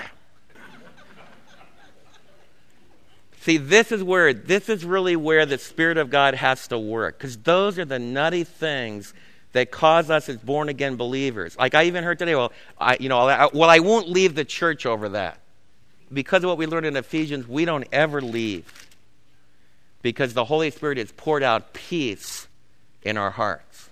See, 3.42 3.58
this 3.58 3.92
is 3.92 4.04
where 4.04 4.36
this 4.36 4.70
is 4.70 4.86
really 4.86 5.16
where 5.16 5.48
the 5.48 5.58
Spirit 5.58 5.98
of 5.98 6.12
God 6.12 6.36
has 6.36 6.68
to 6.68 6.78
work, 6.78 7.18
because 7.18 7.36
those 7.38 7.80
are 7.80 7.86
the 7.86 7.98
nutty 7.98 8.44
things 8.44 9.16
that 9.54 9.72
cause 9.72 10.12
us 10.12 10.30
as 10.30 10.38
born 10.38 10.70
again 10.70 10.96
believers. 10.96 11.58
Like 11.58 11.74
I 11.74 11.86
even 11.86 12.04
heard 12.04 12.20
today, 12.20 12.36
well, 12.36 12.52
I, 12.80 12.98
you 13.00 13.10
know, 13.10 13.28
I, 13.28 13.50
well, 13.52 13.68
I 13.72 13.80
won't 13.80 14.10
leave 14.10 14.36
the 14.36 14.46
church 14.46 14.86
over 14.86 15.10
that. 15.10 15.40
Because 16.14 16.44
of 16.44 16.50
what 16.50 16.60
we 16.60 16.68
learned 16.68 16.86
in 16.86 16.96
Ephesians, 16.96 17.48
we 17.48 17.66
don't 17.66 17.88
ever 17.92 18.22
leave. 18.22 18.88
Because 20.04 20.36
the 20.36 20.46
Holy 20.46 20.70
Spirit 20.70 21.00
has 21.00 21.12
poured 21.12 21.42
out 21.42 21.74
peace 21.74 22.48
in 23.04 23.18
our 23.18 23.32
hearts. 23.32 23.90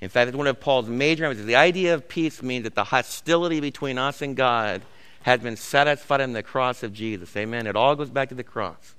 In 0.00 0.08
fact, 0.08 0.28
it's 0.28 0.36
one 0.36 0.46
of 0.46 0.60
Paul's 0.60 0.88
major 0.88 1.24
emphases. 1.24 1.46
The 1.46 1.56
idea 1.56 1.94
of 1.94 2.08
peace 2.08 2.42
means 2.42 2.64
that 2.64 2.74
the 2.74 2.84
hostility 2.84 3.60
between 3.60 3.98
us 3.98 4.20
and 4.20 4.36
God 4.36 4.82
has 5.22 5.40
been 5.40 5.56
satisfied 5.56 6.20
in 6.20 6.32
the 6.32 6.42
cross 6.42 6.82
of 6.82 6.92
Jesus. 6.92 7.36
Amen. 7.36 7.66
It 7.66 7.76
all 7.76 7.96
goes 7.96 8.10
back 8.10 8.28
to 8.28 8.34
the 8.34 8.44
cross. 8.44 8.94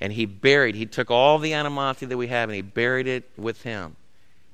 And 0.00 0.12
he 0.12 0.26
buried, 0.26 0.74
he 0.74 0.86
took 0.86 1.10
all 1.10 1.38
the 1.38 1.52
animosity 1.52 2.06
that 2.06 2.16
we 2.16 2.26
have 2.28 2.48
and 2.48 2.56
he 2.56 2.62
buried 2.62 3.06
it 3.06 3.30
with 3.36 3.62
him. 3.62 3.96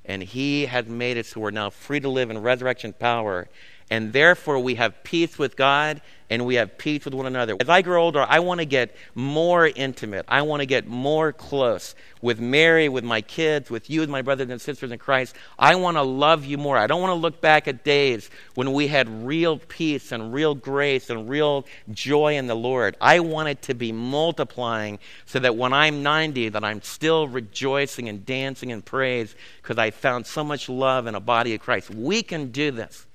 And 0.05 0.23
He 0.23 0.67
has 0.67 0.87
made 0.87 1.17
us 1.19 1.29
so 1.29 1.41
we're 1.41 1.51
now 1.51 1.71
free 1.71 2.01
to 2.01 2.09
live 2.09 2.31
in 2.31 2.39
resurrection 2.39 2.93
power. 2.93 3.49
And 3.93 4.11
therefore, 4.15 4.59
we 4.59 4.77
have 4.77 5.05
peace 5.05 5.39
with 5.39 5.55
God 5.55 6.01
and 6.31 6.47
we 6.47 6.55
have 6.55 6.79
peace 6.79 7.05
with 7.05 7.13
one 7.13 7.27
another. 7.27 7.59
As 7.61 7.69
I 7.69 7.83
grow 7.83 8.03
older, 8.03 8.25
I 8.27 8.39
want 8.39 8.61
to 8.61 8.65
get 8.65 8.97
more 9.15 9.67
intimate. 9.67 10.25
I 10.29 10.41
want 10.41 10.61
to 10.61 10.67
get 10.67 10.87
more 10.87 11.31
close 11.31 11.95
with 12.23 12.41
Mary, 12.41 12.89
with 12.89 13.05
my 13.05 13.21
kids, 13.21 13.69
with 13.69 13.91
you, 13.91 14.01
with 14.01 14.09
my 14.09 14.23
brothers 14.23 14.49
and 14.49 14.59
sisters 14.59 14.93
in 14.93 14.99
Christ. 14.99 15.37
I 15.59 15.75
want 15.75 15.99
to 15.99 16.03
love 16.03 16.47
you 16.47 16.57
more. 16.57 16.79
I 16.79 16.87
don't 16.87 17.03
want 17.03 17.11
to 17.11 17.17
look 17.17 17.43
back 17.43 17.69
at 17.69 17.85
days 17.85 18.31
when 18.55 18.73
we 18.73 18.87
had 18.87 19.27
real 19.27 19.59
peace 19.59 20.11
and 20.11 20.33
real 20.33 20.55
grace 20.55 21.11
and 21.11 21.29
real 21.29 21.67
joy 21.91 22.37
in 22.37 22.47
the 22.47 22.57
Lord. 22.57 22.97
I 22.99 23.21
want 23.21 23.51
it 23.51 23.61
to 23.65 23.75
be 23.75 23.93
multiplying 23.93 25.01
so 25.27 25.39
that 25.39 25.55
when 25.55 25.75
I'm 25.75 26.03
90, 26.03 26.49
that 26.49 26.65
I'm 26.65 26.81
still 26.81 27.29
rejoicing 27.29 28.09
and 28.09 28.25
dancing 28.25 28.71
in 28.71 28.81
praise 28.81 29.35
because 29.61 29.77
I 29.77 29.91
found 29.91 30.27
so 30.27 30.43
much 30.43 30.71
love 30.71 31.07
in 31.07 31.15
a 31.15 31.21
body 31.21 31.55
of 31.55 31.61
Christ. 31.61 31.91
We 31.91 32.23
can 32.23 32.53
do 32.53 32.71
this. 32.71 33.07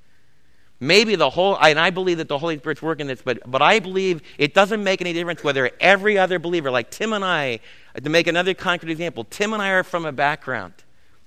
Maybe 0.79 1.15
the 1.15 1.29
whole, 1.29 1.57
and 1.59 1.79
I 1.79 1.89
believe 1.89 2.19
that 2.19 2.27
the 2.27 2.37
Holy 2.37 2.57
Spirit's 2.59 2.83
working 2.83 3.07
this, 3.07 3.21
but, 3.23 3.39
but 3.49 3.63
I 3.63 3.79
believe 3.79 4.21
it 4.37 4.53
doesn't 4.53 4.83
make 4.83 5.01
any 5.01 5.11
difference 5.11 5.43
whether 5.43 5.71
every 5.79 6.19
other 6.19 6.37
believer, 6.37 6.69
like 6.69 6.91
Tim 6.91 7.13
and 7.13 7.25
I, 7.25 7.59
to 8.01 8.09
make 8.09 8.27
another 8.27 8.53
concrete 8.53 8.91
example, 8.91 9.25
Tim 9.27 9.53
and 9.53 9.61
I 9.61 9.69
are 9.69 9.83
from 9.83 10.05
a 10.05 10.11
background 10.11 10.73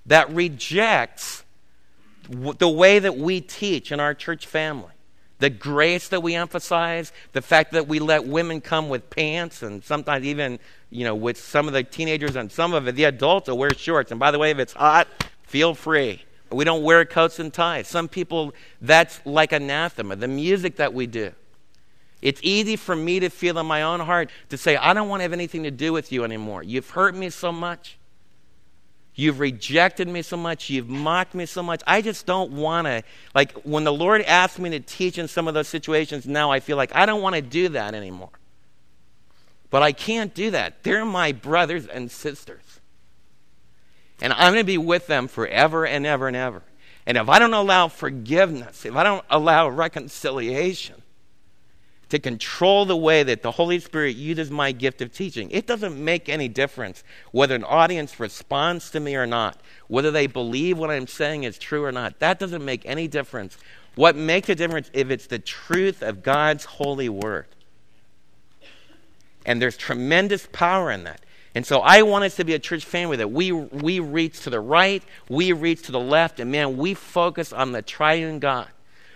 that 0.07 0.31
rejects 0.33 1.43
the 2.29 2.69
way 2.69 3.01
that 3.01 3.17
we 3.17 3.41
teach 3.41 3.91
in 3.91 3.99
our 3.99 4.15
church 4.15 4.47
family, 4.47 4.93
the 5.41 5.51
grace 5.51 6.09
that 6.09 6.23
we 6.23 6.37
emphasize, 6.37 7.13
the 7.33 7.43
fact 7.43 7.73
that 7.73 7.89
we 7.89 7.99
let 7.99 8.25
women 8.25 8.61
come 8.61 8.89
with 8.89 9.11
pants 9.11 9.63
and 9.63 9.83
sometimes 9.83 10.25
even, 10.25 10.61
you 10.91 11.05
know, 11.05 11.17
with 11.17 11.39
some 11.39 11.67
of 11.67 11.73
the 11.73 11.83
teenagers 11.83 12.37
and 12.37 12.53
some 12.53 12.73
of 12.73 12.95
the 12.95 13.05
adults 13.05 13.49
will 13.49 13.59
wear 13.59 13.75
shorts. 13.75 14.13
And 14.13 14.21
by 14.21 14.31
the 14.31 14.39
way, 14.39 14.53
if 14.53 14.61
it's 14.61 14.75
hot, 14.75 15.09
feel 15.43 15.75
free. 15.75 16.23
We 16.51 16.65
don't 16.65 16.83
wear 16.83 17.05
coats 17.05 17.39
and 17.39 17.53
ties. 17.53 17.89
Some 17.89 18.09
people, 18.09 18.53
that's 18.81 19.21
like 19.25 19.53
anathema. 19.53 20.17
The 20.17 20.29
music 20.29 20.77
that 20.77 20.93
we 20.93 21.07
do. 21.07 21.33
It's 22.23 22.41
easy 22.43 22.77
for 22.77 22.95
me 22.95 23.21
to 23.21 23.31
feel 23.31 23.59
in 23.59 23.67
my 23.67 23.83
own 23.83 24.01
heart 24.01 24.31
to 24.51 24.59
say, 24.59 24.77
I 24.77 24.93
don't 24.93 25.09
want 25.09 25.21
to 25.21 25.23
have 25.23 25.33
anything 25.33 25.63
to 25.63 25.71
do 25.71 25.93
with 25.93 26.13
you 26.13 26.25
anymore. 26.25 26.63
You've 26.63 26.91
hurt 26.91 27.15
me 27.15 27.31
so 27.31 27.51
much. 27.51 27.97
You've 29.15 29.41
rejected 29.41 30.09
me 30.09 30.23
so 30.23 30.37
much. 30.37 30.71
You've 30.71 30.89
mocked 30.89 31.35
me 31.35 31.47
so 31.47 31.63
much. 31.63 31.83
I 31.87 32.03
just 32.03 32.27
don't 32.27 32.53
want 32.53 32.87
to. 32.87 33.03
Like, 33.35 33.53
when 33.63 33.85
the 33.85 33.93
Lord 33.93 34.23
asked 34.23 34.59
me 34.59 34.71
to 34.71 34.81
teach 34.81 35.19
in 35.19 35.29
some 35.29 35.49
of 35.49 35.55
those 35.55 35.69
situations, 35.69 36.27
now 36.27 36.51
I 36.51 36.61
feel 36.61 36.77
like 36.77 36.95
I 36.95 37.07
don't 37.07 37.23
want 37.23 37.37
to 37.37 37.43
do 37.43 37.69
that 37.71 37.95
anymore. 37.95 38.31
But 39.69 39.83
I 39.83 39.93
can't 39.93 40.35
do 40.35 40.51
that. 40.53 40.83
They're 40.83 41.05
my 41.05 41.33
brothers 41.33 41.87
and 41.87 42.11
sisters. 42.11 42.70
And 44.21 44.33
I'm 44.33 44.53
going 44.53 44.65
to 44.65 44.65
be 44.65 44.79
with 44.79 45.07
them 45.07 45.29
forever 45.29 45.87
and 45.87 46.07
ever 46.07 46.29
and 46.29 46.37
ever. 46.37 46.63
And 47.07 47.17
if 47.17 47.29
I 47.29 47.39
don't 47.39 47.55
allow 47.55 47.89
forgiveness, 47.89 48.85
if 48.85 48.95
I 48.95 49.03
don't 49.03 49.25
allow 49.31 49.69
reconciliation, 49.69 51.03
to 52.11 52.19
control 52.19 52.85
the 52.85 52.97
way 52.97 53.23
that 53.23 53.43
the 53.43 53.53
Holy 53.53 53.79
Spirit 53.79 54.17
uses 54.17 54.51
my 54.51 54.73
gift 54.73 55.01
of 55.01 55.13
teaching. 55.13 55.49
It 55.53 55.67
doesn't 55.67 55.97
make 55.97 56.29
any 56.29 56.49
difference 56.49 57.03
whether 57.31 57.55
an 57.55 57.65
audience 57.65 58.19
responds 58.19 58.91
to 58.91 59.01
me 59.01 59.15
or 59.15 59.27
not, 59.27 59.61
whether 59.87 60.11
they 60.11 60.27
believe 60.27 60.77
what 60.77 60.91
I'm 60.91 61.07
saying 61.07 61.45
is 61.45 61.57
true 61.57 61.85
or 61.85 61.93
not. 61.93 62.19
That 62.19 62.41
doesn't 62.41 62.65
make 62.65 62.85
any 62.85 63.07
difference. 63.07 63.57
What 63.95 64.17
makes 64.17 64.49
a 64.49 64.57
difference 64.57 64.91
if 64.93 65.11
it's 65.11 65.29
the 65.29 65.39
truth 65.39 66.03
of 66.03 66.23
God's 66.23 66.65
holy 66.65 67.09
word. 67.09 67.47
And 69.47 69.63
there's 69.63 69.77
tremendous 69.77 70.49
power 70.51 70.91
in 70.91 71.05
that. 71.05 71.21
And 71.55 71.67
so 71.67 71.81
I 71.81 72.03
want 72.03 72.25
us 72.25 72.37
to 72.37 72.45
be 72.45 72.55
a 72.55 72.59
church 72.59 72.85
family 72.85 73.17
that 73.17 73.33
we, 73.33 73.51
we 73.51 73.99
reach 74.01 74.41
to 74.43 74.51
the 74.51 74.61
right, 74.61 75.03
we 75.29 75.53
reach 75.53 75.83
to 75.83 75.93
the 75.93 76.01
left, 76.01 76.39
and 76.39 76.53
man, 76.53 76.77
we 76.77 76.95
focus 76.95 77.53
on 77.53 77.73
the 77.73 77.83
triune 77.83 78.39
God. 78.39 78.69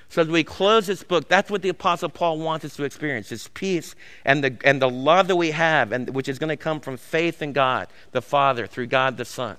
So 0.09 0.23
as 0.23 0.29
we 0.29 0.45
close 0.45 0.87
this 0.87 1.03
book, 1.03 1.29
that's 1.29 1.51
what 1.51 1.63
the 1.63 1.71
Apostle 1.71 2.09
Paul 2.09 2.39
wants 2.39 2.65
us 2.65 2.77
to 2.77 2.85
experience 2.85 3.29
this 3.29 3.49
peace 3.49 3.95
and 4.25 4.45
the, 4.45 4.57
and 4.65 4.81
the 4.81 4.89
love 4.89 5.29
that 5.29 5.37
we 5.37 5.53
have, 5.53 5.93
and, 5.93 6.11
which 6.11 6.29
is 6.29 6.39
going 6.39 6.51
to 6.51 6.57
come 6.57 6.81
from 6.81 6.97
faith 6.97 7.43
in 7.43 7.53
God 7.53 7.89
the 8.13 8.23
Father 8.23 8.67
through 8.67 8.87
God 8.87 9.17
the 9.17 9.25
Son. 9.25 9.57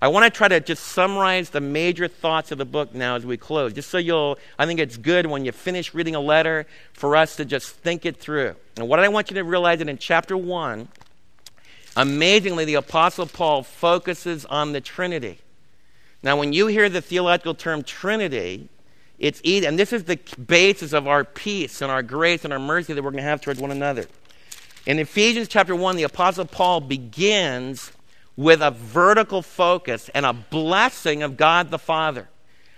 I 0.00 0.08
want 0.08 0.24
to 0.24 0.30
try 0.30 0.46
to 0.46 0.60
just 0.60 0.84
summarize 0.84 1.50
the 1.50 1.60
major 1.60 2.06
thoughts 2.06 2.52
of 2.52 2.58
the 2.58 2.64
book 2.64 2.94
now 2.94 3.16
as 3.16 3.26
we 3.26 3.36
close, 3.36 3.72
just 3.72 3.90
so 3.90 3.98
you'll, 3.98 4.38
I 4.58 4.64
think 4.64 4.78
it's 4.78 4.96
good 4.96 5.26
when 5.26 5.44
you 5.44 5.50
finish 5.50 5.92
reading 5.92 6.14
a 6.14 6.20
letter 6.20 6.66
for 6.92 7.16
us 7.16 7.36
to 7.36 7.44
just 7.44 7.74
think 7.74 8.06
it 8.06 8.16
through. 8.18 8.54
And 8.76 8.88
what 8.88 9.00
I 9.00 9.08
want 9.08 9.30
you 9.30 9.34
to 9.34 9.44
realize 9.44 9.80
that 9.80 9.88
in 9.88 9.98
chapter 9.98 10.36
1, 10.36 10.86
amazingly, 11.98 12.64
the 12.64 12.76
Apostle 12.76 13.26
Paul 13.26 13.62
focuses 13.62 14.46
on 14.46 14.72
the 14.72 14.80
Trinity. 14.80 15.40
Now, 16.22 16.38
when 16.38 16.52
you 16.52 16.68
hear 16.68 16.88
the 16.88 17.02
theological 17.02 17.54
term 17.54 17.82
Trinity, 17.82 18.68
it's 19.18 19.40
easy, 19.44 19.66
and 19.66 19.78
this 19.78 19.92
is 19.92 20.04
the 20.04 20.18
basis 20.46 20.92
of 20.92 21.06
our 21.06 21.24
peace 21.24 21.82
and 21.82 21.90
our 21.90 22.02
grace 22.02 22.44
and 22.44 22.52
our 22.52 22.58
mercy 22.58 22.92
that 22.92 23.02
we're 23.02 23.10
going 23.10 23.22
to 23.22 23.28
have 23.28 23.40
towards 23.40 23.60
one 23.60 23.72
another. 23.72 24.06
In 24.86 24.98
Ephesians 24.98 25.48
chapter 25.48 25.74
1, 25.74 25.96
the 25.96 26.04
Apostle 26.04 26.44
Paul 26.44 26.80
begins 26.80 27.92
with 28.36 28.62
a 28.62 28.70
vertical 28.70 29.42
focus 29.42 30.08
and 30.14 30.24
a 30.24 30.32
blessing 30.32 31.24
of 31.24 31.36
God 31.36 31.70
the 31.70 31.78
Father. 31.78 32.28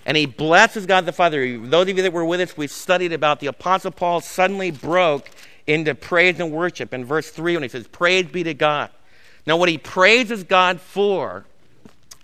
And 0.06 0.16
he 0.16 0.24
blesses 0.24 0.86
God 0.86 1.04
the 1.04 1.12
Father. 1.12 1.58
Those 1.58 1.88
of 1.88 1.96
you 1.96 2.02
that 2.02 2.12
were 2.14 2.24
with 2.24 2.40
us, 2.40 2.56
we 2.56 2.66
studied 2.66 3.12
about 3.12 3.40
the 3.40 3.48
Apostle 3.48 3.90
Paul 3.90 4.22
suddenly 4.22 4.70
broke 4.70 5.30
into 5.66 5.94
praise 5.94 6.40
and 6.40 6.50
worship 6.50 6.94
in 6.94 7.04
verse 7.04 7.30
3 7.30 7.54
when 7.54 7.62
he 7.62 7.68
says, 7.68 7.86
Praise 7.86 8.26
be 8.26 8.42
to 8.42 8.54
God. 8.54 8.90
Now, 9.46 9.56
what 9.56 9.68
he 9.68 9.78
praises 9.78 10.44
God 10.44 10.80
for 10.80 11.44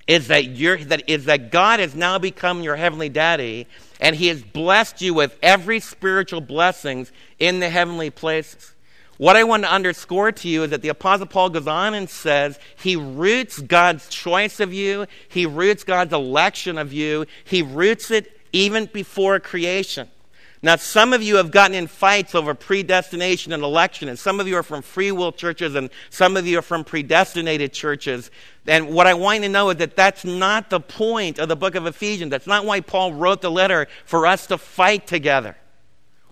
is 0.07 0.29
that, 0.29 0.45
you're, 0.45 0.79
that, 0.85 1.09
is 1.09 1.25
that 1.25 1.51
God 1.51 1.81
has 1.81 1.95
now 1.95 2.19
become 2.19 2.62
your 2.62 2.77
heavenly 2.77 3.09
daddy 3.09 3.67
and 4.01 4.14
he 4.14 4.29
has 4.29 4.43
blessed 4.43 5.03
you 5.03 5.14
with 5.14 5.37
every 5.43 5.81
spiritual 5.81 6.40
blessings 6.40 7.11
in 7.38 7.61
the 7.61 7.69
heavenly 7.69 8.11
places. 8.11 8.73
What 9.19 9.37
I 9.37 9.45
want 9.45 9.62
to 9.62 9.73
underscore 9.73 10.31
to 10.31 10.49
you 10.49 10.64
is 10.64 10.71
that 10.71 10.83
the 10.83 10.90
Apostle 10.90 11.27
Paul 11.27 11.49
goes 11.51 11.67
on 11.67 11.95
and 11.95 12.09
says 12.09 12.59
he 12.77 12.97
roots 12.97 13.59
God's 13.59 14.09
choice 14.09 14.61
of 14.61 14.75
you, 14.75 15.07
he 15.29 15.47
roots 15.47 15.85
God's 15.85 16.12
election 16.12 16.77
of 16.77 16.93
you, 16.93 17.25
he 17.45 17.62
roots 17.62 18.11
it 18.11 18.38
even 18.53 18.87
before 18.87 19.40
creation. 19.40 20.09
Now, 20.66 20.74
some 20.74 21.12
of 21.12 21.22
you 21.22 21.37
have 21.37 21.52
gotten 21.52 21.76
in 21.76 21.87
fights 21.87 22.35
over 22.35 22.52
predestination 22.52 23.52
and 23.52 23.62
election, 23.62 24.09
and 24.09 24.18
some 24.18 24.40
of 24.40 24.48
you 24.48 24.57
are 24.57 24.64
from 24.64 24.83
free 24.83 25.12
will 25.12 25.31
churches, 25.31 25.76
and 25.76 25.90
some 26.11 26.37
of 26.37 26.44
you 26.44 26.59
are 26.59 26.62
from 26.62 26.83
predestinated 26.83 27.72
churches. 27.72 28.33
And 28.66 28.88
what 28.88 29.07
I 29.07 29.14
want 29.14 29.37
you 29.37 29.42
to 29.42 29.48
know 29.48 29.70
is 29.70 29.76
that 29.76 29.94
that's 29.94 30.24
not 30.24 30.68
the 30.68 30.81
point 30.81 31.38
of 31.38 31.48
the 31.48 31.55
book 31.55 31.76
of 31.76 31.87
Ephesians. 31.87 32.33
That's 32.33 32.48
not 32.48 32.64
why 32.64 32.81
Paul 32.81 33.12
wrote 33.12 33.42
the 33.42 33.50
letter 33.50 33.87
for 34.07 34.26
us 34.26 34.48
to 34.48 34.59
fight 34.59 35.07
together 35.07 35.57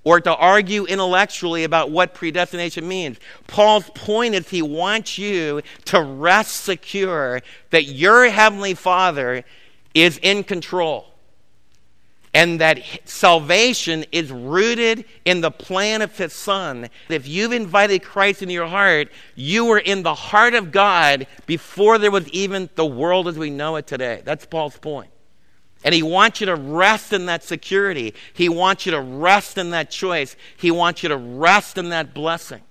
or 0.02 0.20
to 0.20 0.34
argue 0.34 0.84
intellectually 0.84 1.62
about 1.62 1.92
what 1.92 2.12
predestination 2.12 2.88
means. 2.88 3.18
Paul's 3.46 3.88
point 3.90 4.34
is 4.34 4.48
he 4.48 4.62
wants 4.62 5.16
you 5.16 5.62
to 5.84 6.02
rest 6.02 6.64
secure 6.64 7.40
that 7.70 7.84
your 7.84 8.28
heavenly 8.28 8.74
Father 8.74 9.44
is 9.94 10.18
in 10.24 10.42
control 10.42 11.13
and 12.34 12.60
that 12.60 12.82
salvation 13.04 14.04
is 14.10 14.30
rooted 14.30 15.04
in 15.24 15.40
the 15.40 15.52
plan 15.52 16.02
of 16.02 16.18
his 16.18 16.32
son. 16.32 16.88
If 17.08 17.28
you've 17.28 17.52
invited 17.52 18.02
Christ 18.02 18.42
into 18.42 18.52
your 18.52 18.66
heart, 18.66 19.08
you 19.36 19.64
were 19.64 19.78
in 19.78 20.02
the 20.02 20.14
heart 20.14 20.54
of 20.54 20.72
God 20.72 21.28
before 21.46 21.96
there 21.98 22.10
was 22.10 22.28
even 22.30 22.68
the 22.74 22.84
world 22.84 23.28
as 23.28 23.38
we 23.38 23.50
know 23.50 23.76
it 23.76 23.86
today. 23.86 24.20
That's 24.24 24.44
Paul's 24.44 24.76
point. 24.76 25.10
And 25.84 25.94
he 25.94 26.02
wants 26.02 26.40
you 26.40 26.46
to 26.46 26.56
rest 26.56 27.12
in 27.12 27.26
that 27.26 27.44
security. 27.44 28.14
He 28.32 28.48
wants 28.48 28.84
you 28.84 28.92
to 28.92 29.00
rest 29.00 29.56
in 29.56 29.70
that 29.70 29.90
choice. 29.90 30.34
He 30.56 30.70
wants 30.70 31.02
you 31.02 31.10
to 31.10 31.16
rest 31.16 31.78
in 31.78 31.90
that 31.90 32.14
blessing. 32.14 32.62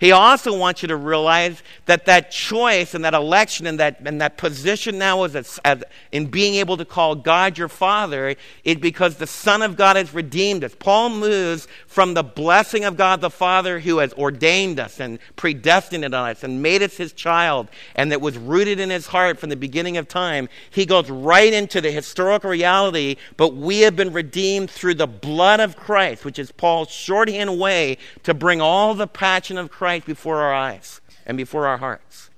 He 0.00 0.12
also 0.12 0.56
wants 0.56 0.80
you 0.80 0.88
to 0.88 0.96
realize 0.96 1.62
that 1.84 2.06
that 2.06 2.30
choice 2.30 2.94
and 2.94 3.04
that 3.04 3.12
election 3.12 3.66
and 3.66 3.78
that, 3.80 4.00
and 4.06 4.18
that 4.22 4.38
position 4.38 4.96
now 4.96 5.24
as, 5.24 5.60
as 5.62 5.84
in 6.10 6.26
being 6.26 6.54
able 6.54 6.78
to 6.78 6.86
call 6.86 7.14
God 7.14 7.58
your 7.58 7.68
Father 7.68 8.34
is 8.64 8.76
because 8.76 9.16
the 9.16 9.26
Son 9.26 9.60
of 9.60 9.76
God 9.76 9.96
has 9.96 10.14
redeemed 10.14 10.64
us. 10.64 10.74
Paul 10.74 11.10
moves 11.10 11.68
from 11.86 12.14
the 12.14 12.22
blessing 12.22 12.84
of 12.84 12.96
God 12.96 13.20
the 13.20 13.28
Father 13.28 13.78
who 13.78 13.98
has 13.98 14.14
ordained 14.14 14.80
us 14.80 15.00
and 15.00 15.18
predestined 15.36 16.14
us 16.14 16.42
and 16.42 16.62
made 16.62 16.82
us 16.82 16.96
his 16.96 17.12
child 17.12 17.68
and 17.94 18.10
that 18.10 18.22
was 18.22 18.38
rooted 18.38 18.80
in 18.80 18.88
his 18.88 19.08
heart 19.08 19.38
from 19.38 19.50
the 19.50 19.56
beginning 19.56 19.98
of 19.98 20.08
time. 20.08 20.48
He 20.70 20.86
goes 20.86 21.10
right 21.10 21.52
into 21.52 21.82
the 21.82 21.90
historical 21.90 22.48
reality, 22.48 23.16
but 23.36 23.54
we 23.54 23.80
have 23.80 23.96
been 23.96 24.14
redeemed 24.14 24.70
through 24.70 24.94
the 24.94 25.06
blood 25.06 25.60
of 25.60 25.76
Christ, 25.76 26.24
which 26.24 26.38
is 26.38 26.50
Paul's 26.50 26.90
shorthand 26.90 27.58
way 27.58 27.98
to 28.22 28.32
bring 28.32 28.62
all 28.62 28.94
the 28.94 29.06
passion 29.06 29.58
of 29.58 29.70
Christ 29.70 29.89
Before 29.98 30.36
our 30.36 30.54
eyes 30.54 31.00
and 31.26 31.36
before 31.36 31.66
our 31.66 31.78
hearts. 31.78 32.30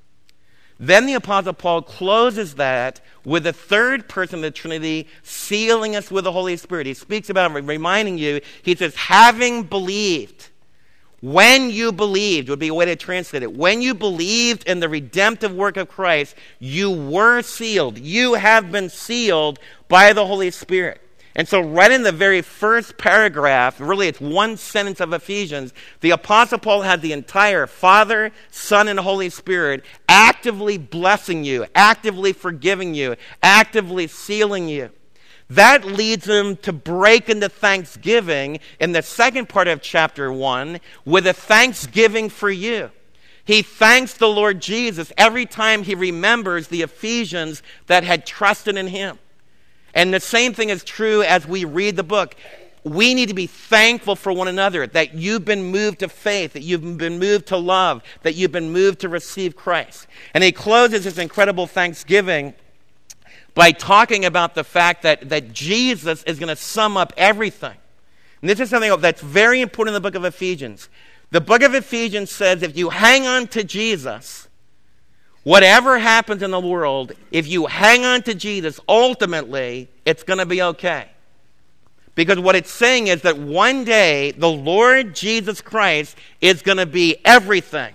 Then 0.78 1.06
the 1.06 1.14
Apostle 1.14 1.52
Paul 1.52 1.82
closes 1.82 2.56
that 2.56 3.00
with 3.24 3.44
the 3.44 3.52
third 3.52 4.08
person 4.08 4.40
of 4.40 4.42
the 4.42 4.50
Trinity 4.50 5.06
sealing 5.22 5.94
us 5.94 6.10
with 6.10 6.24
the 6.24 6.32
Holy 6.32 6.56
Spirit. 6.56 6.86
He 6.86 6.94
speaks 6.94 7.30
about 7.30 7.54
reminding 7.54 8.18
you, 8.18 8.40
he 8.62 8.74
says, 8.74 8.96
having 8.96 9.62
believed. 9.62 10.48
When 11.20 11.70
you 11.70 11.92
believed 11.92 12.48
would 12.48 12.58
be 12.58 12.66
a 12.66 12.74
way 12.74 12.86
to 12.86 12.96
translate 12.96 13.44
it. 13.44 13.52
When 13.56 13.80
you 13.80 13.94
believed 13.94 14.66
in 14.66 14.80
the 14.80 14.88
redemptive 14.88 15.54
work 15.54 15.76
of 15.76 15.88
Christ, 15.88 16.34
you 16.58 16.90
were 16.90 17.42
sealed. 17.42 17.96
You 17.96 18.34
have 18.34 18.72
been 18.72 18.88
sealed 18.88 19.60
by 19.86 20.12
the 20.12 20.26
Holy 20.26 20.50
Spirit. 20.50 21.00
And 21.34 21.48
so, 21.48 21.60
right 21.60 21.90
in 21.90 22.02
the 22.02 22.12
very 22.12 22.42
first 22.42 22.98
paragraph, 22.98 23.80
really 23.80 24.08
it's 24.08 24.20
one 24.20 24.58
sentence 24.58 25.00
of 25.00 25.14
Ephesians, 25.14 25.72
the 26.00 26.10
Apostle 26.10 26.58
Paul 26.58 26.82
had 26.82 27.00
the 27.00 27.12
entire 27.12 27.66
Father, 27.66 28.32
Son, 28.50 28.86
and 28.86 29.00
Holy 29.00 29.30
Spirit 29.30 29.82
actively 30.08 30.76
blessing 30.76 31.42
you, 31.42 31.66
actively 31.74 32.34
forgiving 32.34 32.94
you, 32.94 33.16
actively 33.42 34.06
sealing 34.06 34.68
you. 34.68 34.90
That 35.48 35.84
leads 35.84 36.26
him 36.26 36.56
to 36.58 36.72
break 36.72 37.28
into 37.28 37.48
thanksgiving 37.48 38.60
in 38.78 38.92
the 38.92 39.02
second 39.02 39.48
part 39.48 39.68
of 39.68 39.82
chapter 39.82 40.32
1 40.32 40.80
with 41.04 41.26
a 41.26 41.32
thanksgiving 41.32 42.28
for 42.28 42.50
you. 42.50 42.90
He 43.44 43.62
thanks 43.62 44.14
the 44.14 44.28
Lord 44.28 44.60
Jesus 44.60 45.12
every 45.18 45.46
time 45.46 45.82
he 45.82 45.94
remembers 45.94 46.68
the 46.68 46.82
Ephesians 46.82 47.62
that 47.86 48.04
had 48.04 48.24
trusted 48.24 48.76
in 48.76 48.88
him. 48.88 49.18
And 49.94 50.12
the 50.12 50.20
same 50.20 50.54
thing 50.54 50.70
is 50.70 50.84
true 50.84 51.22
as 51.22 51.46
we 51.46 51.64
read 51.64 51.96
the 51.96 52.02
book. 52.02 52.34
We 52.84 53.14
need 53.14 53.28
to 53.28 53.34
be 53.34 53.46
thankful 53.46 54.16
for 54.16 54.32
one 54.32 54.48
another 54.48 54.86
that 54.88 55.14
you've 55.14 55.44
been 55.44 55.64
moved 55.64 56.00
to 56.00 56.08
faith, 56.08 56.54
that 56.54 56.62
you've 56.62 56.98
been 56.98 57.18
moved 57.18 57.46
to 57.48 57.56
love, 57.56 58.02
that 58.22 58.34
you've 58.34 58.52
been 58.52 58.72
moved 58.72 59.00
to 59.00 59.08
receive 59.08 59.54
Christ. 59.54 60.06
And 60.34 60.42
he 60.42 60.50
closes 60.50 61.04
his 61.04 61.18
incredible 61.18 61.66
thanksgiving 61.66 62.54
by 63.54 63.70
talking 63.70 64.24
about 64.24 64.54
the 64.54 64.64
fact 64.64 65.02
that, 65.02 65.28
that 65.28 65.52
Jesus 65.52 66.22
is 66.24 66.38
going 66.38 66.48
to 66.48 66.56
sum 66.56 66.96
up 66.96 67.12
everything. 67.16 67.76
And 68.40 68.50
this 68.50 68.58
is 68.58 68.70
something 68.70 69.00
that's 69.00 69.20
very 69.20 69.60
important 69.60 69.94
in 69.94 70.02
the 70.02 70.08
book 70.08 70.16
of 70.16 70.24
Ephesians. 70.24 70.88
The 71.30 71.40
book 71.40 71.62
of 71.62 71.74
Ephesians 71.74 72.30
says 72.30 72.62
if 72.62 72.76
you 72.76 72.90
hang 72.90 73.26
on 73.26 73.46
to 73.48 73.62
Jesus, 73.62 74.48
whatever 75.44 75.98
happens 75.98 76.42
in 76.42 76.50
the 76.50 76.60
world, 76.60 77.12
if 77.30 77.46
you 77.46 77.66
hang 77.66 78.04
on 78.04 78.22
to 78.22 78.34
Jesus, 78.34 78.80
ultimately, 78.88 79.88
it's 80.04 80.22
going 80.22 80.38
to 80.38 80.46
be 80.46 80.62
okay. 80.62 81.08
Because 82.14 82.38
what 82.38 82.56
it's 82.56 82.70
saying 82.70 83.06
is 83.06 83.22
that 83.22 83.38
one 83.38 83.84
day 83.84 84.32
the 84.32 84.50
Lord 84.50 85.14
Jesus 85.14 85.60
Christ 85.60 86.16
is 86.40 86.60
going 86.62 86.78
to 86.78 86.86
be 86.86 87.16
everything. 87.24 87.94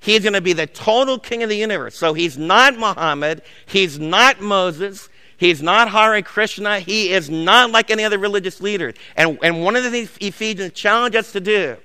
He's 0.00 0.22
going 0.22 0.34
to 0.34 0.40
be 0.40 0.52
the 0.52 0.66
total 0.66 1.18
king 1.18 1.42
of 1.42 1.48
the 1.48 1.56
universe. 1.56 1.96
So 1.96 2.12
he's 2.12 2.36
not 2.36 2.76
Muhammad. 2.76 3.42
He's 3.64 3.98
not 3.98 4.40
Moses. 4.40 5.08
He's 5.36 5.62
not 5.62 5.90
Hare 5.90 6.20
Krishna. 6.22 6.80
He 6.80 7.10
is 7.10 7.30
not 7.30 7.70
like 7.70 7.90
any 7.90 8.04
other 8.04 8.18
religious 8.18 8.60
leader. 8.60 8.92
And, 9.16 9.38
and 9.42 9.62
one 9.62 9.76
of 9.76 9.84
the 9.84 9.90
things 9.90 10.10
Ephesians 10.20 10.72
challenge 10.72 11.14
us 11.14 11.32
to 11.32 11.40
do 11.40 11.76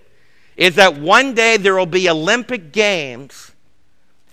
is 0.58 0.76
that 0.76 0.98
one 0.98 1.34
day 1.34 1.56
there 1.58 1.76
will 1.76 1.86
be 1.86 2.10
Olympic 2.10 2.74
Games 2.74 3.49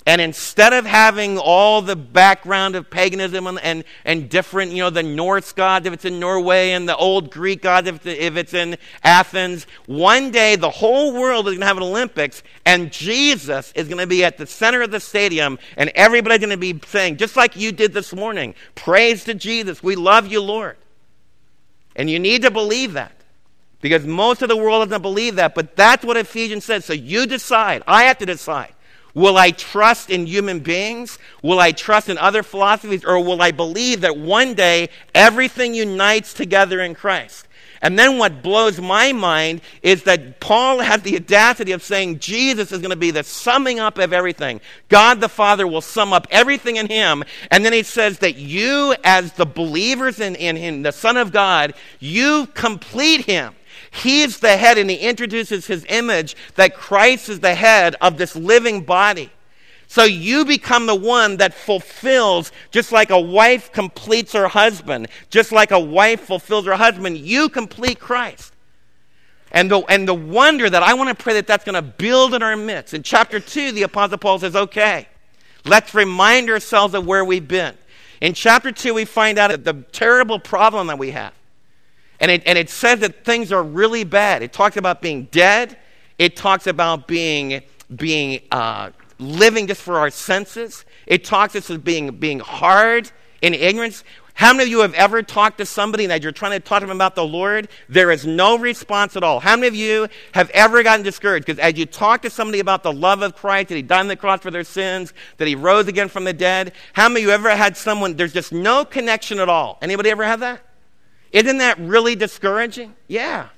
and 0.07 0.21
instead 0.21 0.73
of 0.73 0.87
having 0.87 1.37
all 1.37 1.83
the 1.83 1.97
background 1.97 2.77
of 2.77 2.89
paganism 2.89 3.49
and, 3.49 3.59
and, 3.59 3.85
and, 4.05 4.31
different, 4.31 4.71
you 4.71 4.79
know, 4.79 4.89
the 4.89 5.03
Norse 5.03 5.53
gods, 5.53 5.85
if 5.85 5.93
it's 5.93 6.05
in 6.05 6.21
Norway, 6.21 6.71
and 6.71 6.89
the 6.89 6.97
old 6.97 7.29
Greek 7.29 7.63
gods, 7.63 7.89
if, 7.89 8.07
if 8.07 8.37
it's 8.37 8.55
in 8.55 8.77
Athens, 9.03 9.67
one 9.87 10.31
day 10.31 10.55
the 10.55 10.71
whole 10.71 11.13
world 11.13 11.49
is 11.49 11.55
going 11.55 11.61
to 11.61 11.67
have 11.67 11.77
an 11.77 11.83
Olympics, 11.83 12.45
and 12.65 12.93
Jesus 12.93 13.73
is 13.75 13.89
going 13.89 13.99
to 13.99 14.07
be 14.07 14.25
at 14.25 14.39
the 14.39 14.47
center 14.47 14.81
of 14.81 14.93
the 14.93 15.01
stadium, 15.01 15.59
and 15.77 15.91
everybody's 15.97 16.39
going 16.39 16.51
to 16.51 16.57
be 16.57 16.81
saying, 16.87 17.17
just 17.17 17.35
like 17.35 17.57
you 17.57 17.73
did 17.73 17.93
this 17.93 18.15
morning, 18.15 18.55
praise 18.77 19.25
to 19.25 19.35
Jesus. 19.35 19.83
We 19.83 19.97
love 19.97 20.29
you, 20.29 20.41
Lord. 20.41 20.77
And 21.97 22.09
you 22.09 22.21
need 22.21 22.43
to 22.43 22.53
believe 22.53 22.93
that. 22.93 23.13
Because 23.81 24.07
most 24.07 24.41
of 24.41 24.49
the 24.49 24.57
world 24.57 24.89
doesn't 24.89 25.03
believe 25.03 25.37
that, 25.37 25.55
but 25.55 25.75
that's 25.75 26.05
what 26.05 26.17
Ephesians 26.17 26.65
says. 26.65 26.85
So 26.85 26.93
you 26.93 27.27
decide. 27.27 27.83
I 27.89 28.05
have 28.05 28.19
to 28.19 28.27
decide. 28.27 28.73
Will 29.17 29.39
I 29.39 29.51
trust 29.51 30.11
in 30.11 30.27
human 30.27 30.61
beings? 30.61 31.19
Will 31.43 31.59
I 31.59 31.73
trust 31.73 32.11
in 32.11 32.19
other 32.19 32.43
philosophies? 32.43 33.03
Or 33.03 33.19
will 33.25 33.41
I 33.41 33.51
believe 33.51 34.03
that 34.03 34.19
one 34.19 34.53
day 34.53 34.91
everything 35.15 35.75
unites 35.75 36.35
together 36.35 36.83
in 36.83 36.95
Christ? 36.95 37.49
And 37.81 37.99
then 37.99 38.19
what 38.19 38.43
blows 38.43 38.79
my 38.79 39.13
mind 39.15 39.63
is 39.81 40.03
that 40.03 40.39
Paul 40.39 40.81
has 40.81 41.01
the 41.01 41.17
audacity 41.17 41.73
of 41.73 41.83
saying 41.83 42.19
Jesus 42.19 42.73
is 42.73 42.81
going 42.81 42.91
to 42.91 42.97
be 42.97 43.11
the 43.11 43.25
summing 43.25 43.81
up 43.81 43.97
of 43.97 44.13
everything. 44.13 44.61
God 44.91 45.23
the 45.23 45.31
Father 45.31 45.67
will 45.67 45.81
sum 45.81 46.13
up 46.13 46.27
everything 46.31 46.77
in 46.77 46.87
him. 46.87 47.25
And 47.51 47.65
then 47.65 47.73
he 47.73 47.85
says 47.85 48.19
that 48.19 48.37
you, 48.37 48.95
as 49.03 49.33
the 49.33 49.47
believers 49.47 50.21
in, 50.21 50.35
in 50.35 50.57
him, 50.57 50.83
the 50.83 50.93
Son 50.93 51.17
of 51.17 51.33
God, 51.33 51.73
you 52.01 52.49
complete 52.49 53.25
him. 53.25 53.55
He's 53.97 54.41
the 54.41 54.57
head, 54.57 54.77
and 54.77 54.91
he 54.91 54.97
introduces 54.97 55.67
his 55.67 55.87
image 55.89 56.37
that 56.57 56.75
Christ 56.75 57.29
is 57.29 57.41
the 57.41 57.55
head 57.55 57.97
of 58.03 58.19
this 58.19 58.37
living 58.37 58.83
body. 58.83 59.31
So 59.89 60.05
you 60.05 60.45
become 60.45 60.87
the 60.87 60.95
one 60.95 61.39
that 61.39 61.55
fulfills, 61.55 62.53
just 62.71 62.93
like 62.93 63.11
a 63.11 63.21
wife 63.21 63.73
completes 63.73 64.33
her 64.33 64.49
husband, 64.49 65.09
just 65.31 65.51
like 65.53 65.71
a 65.71 65.81
wife 65.81 66.23
fulfills 66.23 66.67
her 66.67 66.77
husband, 66.77 67.17
you 67.19 67.49
complete 67.49 67.99
Christ. 67.99 68.53
And 69.53 69.71
the, 69.71 69.79
and 69.89 70.07
the 70.07 70.15
wonder 70.15 70.69
that 70.69 70.83
I 70.83 70.95
want 70.95 71.17
to 71.17 71.23
pray 71.23 71.35
that 71.35 71.47
that's 71.47 71.65
going 71.65 71.77
to 71.77 71.83
build 71.83 72.35
in 72.35 72.43
our 72.43 72.57
midst. 72.57 72.93
In 72.95 73.03
chapter 73.03 73.41
2, 73.41 73.73
the 73.73 73.85
Apostle 73.85 74.19
Paul 74.19 74.41
says, 74.41 74.57
okay, 74.57 75.09
let's 75.65 75.95
remind 75.95 76.51
ourselves 76.51 76.95
of 76.95 77.07
where 77.07 77.25
we've 77.25 77.47
been. 77.47 77.75
In 78.21 78.35
chapter 78.35 78.73
2, 78.73 78.93
we 78.93 79.05
find 79.05 79.39
out 79.39 79.65
the 79.65 79.85
terrible 79.93 80.39
problem 80.39 80.89
that 80.89 80.99
we 80.99 81.13
have. 81.13 81.33
And 82.21 82.31
it, 82.31 82.43
and 82.47 82.59
it 82.59 82.71
says 82.71 83.01
that 83.01 83.25
things 83.25 83.53
are 83.53 83.63
really 83.63 84.05
bad. 84.05 84.43
It 84.43 84.53
talks 84.53 84.77
about 84.77 85.03
being 85.03 85.25
dead. 85.31 85.77
It 86.19 86.37
talks 86.37 86.67
about 86.67 87.07
being, 87.07 87.63
being 87.95 88.41
uh, 88.51 88.91
living 89.19 89.67
just 89.67 89.83
for 89.83 89.99
our 89.99 90.11
senses. 90.11 90.85
It 91.07 91.25
talks 91.25 91.55
about 91.55 91.85
being, 91.85 92.17
being 92.17 92.41
hard 92.41 93.11
in 93.43 93.55
ignorance. 93.55 94.03
How 94.37 94.53
many 94.53 94.65
of 94.65 94.69
you 94.69 94.81
have 94.81 94.93
ever 94.93 95.23
talked 95.23 95.57
to 95.59 95.67
somebody 95.67 96.05
that 96.07 96.23
you're 96.23 96.31
trying 96.31 96.53
to 96.53 96.61
talk 96.61 96.81
to 96.81 96.87
them 96.87 96.95
about 96.95 97.15
the 97.15 97.25
Lord? 97.25 97.69
There 97.89 98.11
is 98.11 98.27
no 98.27 98.59
response 98.59 99.17
at 99.17 99.23
all. 99.23 99.41
How 99.41 99.57
many 99.57 99.67
of 99.67 99.75
you 99.75 100.09
have 100.33 100.51
ever 100.51 100.83
gotten 100.83 101.03
discouraged? 101.03 101.47
Because 101.47 101.59
as 101.59 101.79
you 101.79 101.87
talk 101.87 102.21
to 102.21 102.29
somebody 102.29 102.61
about 102.61 102.83
the 102.83 102.93
love 102.93 103.23
of 103.23 103.35
Christ, 103.35 103.71
that 103.71 103.77
He 103.77 103.83
died 103.83 104.01
on 104.01 104.09
the 104.09 104.17
cross 104.17 104.41
for 104.41 104.51
their 104.51 104.63
sins, 104.63 105.15
that 105.39 105.49
He 105.49 105.55
rose 105.55 105.89
again 105.89 106.09
from 106.09 106.25
the 106.25 106.35
dead, 106.35 106.75
how 106.93 107.09
many 107.09 107.23
of 107.23 107.29
you 107.29 107.33
ever 107.33 107.57
had 107.57 107.79
someone, 107.79 108.15
there's 108.15 108.35
just 108.35 108.53
no 108.53 108.85
connection 108.85 109.39
at 109.39 109.49
all? 109.49 109.79
Anybody 109.81 110.11
ever 110.11 110.25
have 110.25 110.41
that? 110.41 110.66
Isn't 111.33 111.59
that 111.59 111.79
really 111.79 112.15
discouraging? 112.15 112.95
Yeah. 113.09 113.49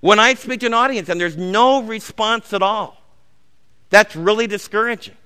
When 0.00 0.18
I 0.18 0.34
speak 0.34 0.60
to 0.60 0.66
an 0.66 0.74
audience 0.74 1.08
and 1.08 1.20
there's 1.20 1.36
no 1.36 1.82
response 1.82 2.52
at 2.52 2.62
all, 2.62 3.00
that's 3.90 4.14
really 4.16 4.46
discouraging. 4.46 5.16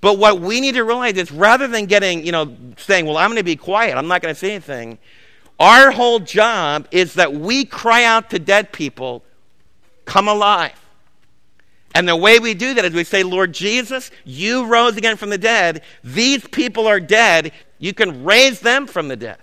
But 0.00 0.18
what 0.18 0.40
we 0.40 0.60
need 0.60 0.72
to 0.76 0.84
realize 0.84 1.16
is 1.16 1.30
rather 1.30 1.66
than 1.66 1.86
getting, 1.86 2.24
you 2.24 2.32
know, 2.32 2.56
saying, 2.78 3.04
well, 3.04 3.18
I'm 3.18 3.28
going 3.28 3.36
to 3.36 3.42
be 3.42 3.56
quiet, 3.56 3.96
I'm 3.96 4.08
not 4.08 4.22
going 4.22 4.34
to 4.34 4.38
say 4.38 4.52
anything, 4.52 4.98
our 5.58 5.90
whole 5.90 6.20
job 6.20 6.88
is 6.90 7.14
that 7.14 7.34
we 7.34 7.66
cry 7.66 8.04
out 8.04 8.30
to 8.30 8.38
dead 8.38 8.72
people, 8.72 9.22
come 10.06 10.26
alive. 10.26 10.72
And 11.94 12.08
the 12.08 12.16
way 12.16 12.38
we 12.38 12.54
do 12.54 12.72
that 12.74 12.84
is 12.84 12.94
we 12.94 13.04
say, 13.04 13.22
Lord 13.22 13.52
Jesus, 13.52 14.10
you 14.24 14.64
rose 14.64 14.96
again 14.96 15.16
from 15.16 15.28
the 15.28 15.36
dead. 15.36 15.82
These 16.04 16.46
people 16.48 16.86
are 16.86 17.00
dead. 17.00 17.52
You 17.78 17.92
can 17.92 18.24
raise 18.24 18.60
them 18.60 18.86
from 18.86 19.08
the 19.08 19.16
dead. 19.16 19.38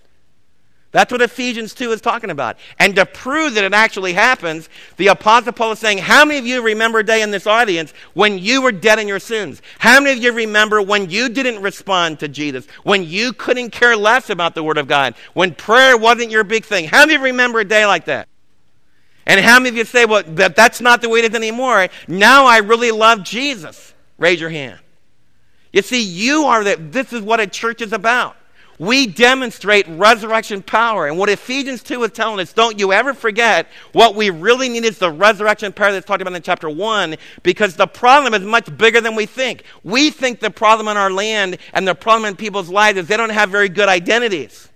That's 0.91 1.11
what 1.11 1.21
Ephesians 1.21 1.73
2 1.73 1.91
is 1.91 2.01
talking 2.01 2.29
about. 2.29 2.57
And 2.79 2.95
to 2.95 3.05
prove 3.05 3.55
that 3.55 3.63
it 3.65 3.73
actually 3.73 4.13
happens, 4.13 4.69
the 4.95 5.07
Apostle 5.07 5.51
Paul 5.51 5.73
is 5.73 5.79
saying, 5.79 5.97
How 5.97 6.23
many 6.23 6.39
of 6.39 6.47
you 6.47 6.61
remember 6.61 6.99
a 6.99 7.05
day 7.05 7.21
in 7.21 7.31
this 7.31 7.45
audience 7.45 7.93
when 8.13 8.39
you 8.39 8.61
were 8.61 8.71
dead 8.71 8.97
in 8.97 9.07
your 9.07 9.19
sins? 9.19 9.61
How 9.79 9.99
many 9.99 10.17
of 10.17 10.23
you 10.23 10.31
remember 10.31 10.81
when 10.81 11.09
you 11.09 11.27
didn't 11.27 11.61
respond 11.61 12.19
to 12.21 12.29
Jesus? 12.29 12.67
When 12.83 13.03
you 13.03 13.33
couldn't 13.33 13.71
care 13.71 13.97
less 13.97 14.29
about 14.29 14.55
the 14.55 14.63
Word 14.63 14.77
of 14.77 14.87
God? 14.87 15.15
When 15.33 15.53
prayer 15.53 15.97
wasn't 15.97 16.31
your 16.31 16.45
big 16.45 16.63
thing? 16.63 16.85
How 16.85 17.01
many 17.01 17.15
of 17.15 17.21
you 17.21 17.25
remember 17.25 17.59
a 17.59 17.65
day 17.65 17.85
like 17.85 18.05
that? 18.05 18.29
And 19.25 19.41
how 19.41 19.59
many 19.59 19.69
of 19.69 19.75
you 19.75 19.83
say, 19.83 20.05
Well, 20.05 20.23
that, 20.25 20.55
that's 20.55 20.79
not 20.79 21.01
the 21.01 21.09
way 21.09 21.19
it 21.19 21.25
is 21.25 21.35
anymore? 21.35 21.89
Now 22.07 22.45
I 22.45 22.59
really 22.59 22.91
love 22.91 23.23
Jesus. 23.23 23.93
Raise 24.17 24.39
your 24.39 24.49
hand. 24.49 24.79
You 25.73 25.81
see, 25.81 26.01
you 26.01 26.45
are 26.45 26.63
the, 26.63 26.77
this 26.77 27.11
is 27.11 27.21
what 27.21 27.41
a 27.41 27.45
church 27.45 27.81
is 27.81 27.91
about 27.91 28.37
we 28.79 29.07
demonstrate 29.07 29.87
resurrection 29.87 30.61
power. 30.61 31.07
And 31.07 31.17
what 31.17 31.29
Ephesians 31.29 31.81
2 31.81 32.03
is 32.03 32.11
telling 32.11 32.39
us, 32.39 32.53
don't 32.53 32.79
you 32.79 32.93
ever 32.93 33.13
forget 33.13 33.67
what 33.91 34.15
we 34.15 34.29
really 34.29 34.69
need 34.69 34.85
is 34.85 34.99
the 34.99 35.11
resurrection 35.11 35.73
power 35.73 35.91
that's 35.91 36.05
talked 36.05 36.21
about 36.21 36.33
in 36.33 36.41
chapter 36.41 36.69
1, 36.69 37.15
because 37.41 37.75
the 37.75 37.87
problem 37.87 38.33
is 38.33 38.47
much 38.47 38.75
bigger 38.77 39.01
than 39.01 39.15
we 39.15 39.25
think. 39.25 39.63
We 39.83 40.11
think 40.11 40.39
the 40.39 40.51
problem 40.51 40.87
in 40.87 40.97
our 40.97 41.11
land 41.11 41.57
and 41.73 41.87
the 41.87 41.95
problem 41.95 42.29
in 42.29 42.35
people's 42.35 42.69
lives 42.69 42.99
is 42.99 43.07
they 43.07 43.17
don't 43.17 43.31
have 43.31 43.49
very 43.49 43.69
good 43.69 43.89
identities. 43.89 44.69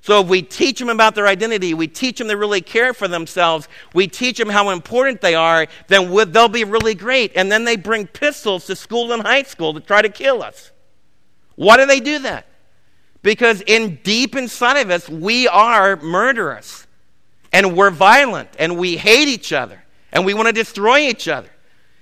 So 0.00 0.20
if 0.20 0.28
we 0.28 0.42
teach 0.42 0.80
them 0.80 0.90
about 0.90 1.14
their 1.14 1.26
identity, 1.26 1.72
we 1.72 1.86
teach 1.86 2.18
them 2.18 2.28
to 2.28 2.36
really 2.36 2.60
care 2.60 2.92
for 2.92 3.08
themselves, 3.08 3.68
we 3.94 4.06
teach 4.06 4.36
them 4.36 4.50
how 4.50 4.68
important 4.68 5.22
they 5.22 5.34
are, 5.34 5.66
then 5.86 6.14
they'll 6.30 6.48
be 6.48 6.64
really 6.64 6.94
great. 6.94 7.32
And 7.36 7.50
then 7.50 7.64
they 7.64 7.76
bring 7.76 8.06
pistols 8.06 8.66
to 8.66 8.76
school 8.76 9.12
and 9.12 9.22
high 9.22 9.44
school 9.44 9.72
to 9.72 9.80
try 9.80 10.02
to 10.02 10.10
kill 10.10 10.42
us. 10.42 10.72
Why 11.54 11.78
do 11.78 11.86
they 11.86 12.00
do 12.00 12.18
that? 12.18 12.46
Because 13.24 13.62
in 13.62 14.00
deep 14.02 14.36
inside 14.36 14.82
of 14.82 14.90
us, 14.90 15.08
we 15.08 15.48
are 15.48 15.96
murderous 15.96 16.86
and 17.54 17.74
we're 17.74 17.90
violent 17.90 18.50
and 18.58 18.76
we 18.76 18.98
hate 18.98 19.28
each 19.28 19.50
other 19.50 19.82
and 20.12 20.26
we 20.26 20.34
want 20.34 20.48
to 20.48 20.52
destroy 20.52 20.98
each 20.98 21.26
other. 21.26 21.48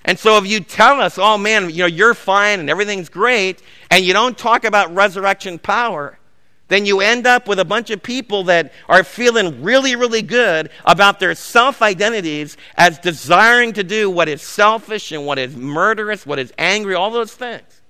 And 0.04 0.18
so 0.18 0.37
if 0.37 0.48
you 0.48 0.58
tell 0.58 1.00
us, 1.00 1.18
oh 1.18 1.38
man, 1.38 1.70
you 1.70 1.78
know, 1.78 1.87
you're 1.87 2.14
fine 2.14 2.58
and 2.58 2.68
everything's 2.68 3.08
great, 3.08 3.62
and 3.88 4.04
you 4.04 4.12
don't 4.12 4.37
talk 4.37 4.64
about 4.64 4.92
resurrection 4.96 5.61
power, 5.61 6.18
then 6.66 6.87
you 6.87 7.00
end 7.00 7.24
up 7.24 7.46
with 7.46 7.61
a 7.61 7.64
bunch 7.64 7.90
of 7.90 8.02
people 8.02 8.42
that 8.44 8.72
are 8.88 9.04
feeling 9.04 9.62
really, 9.62 9.94
really 9.94 10.22
good 10.22 10.70
about 10.85 11.20
their 11.20 11.37
self 11.37 11.82
identities 11.82 12.56
as 12.76 12.98
desiring 12.98 13.72
to 13.74 13.85
do 13.85 14.11
what 14.11 14.28
is 14.28 14.42
selfish 14.42 15.12
and 15.12 15.24
what 15.24 15.38
is 15.38 15.54
murderous, 15.54 16.26
what 16.26 16.40
is 16.40 16.52
angry, 16.58 16.96
all 16.96 17.12
those 17.12 17.32
things. 17.32 17.82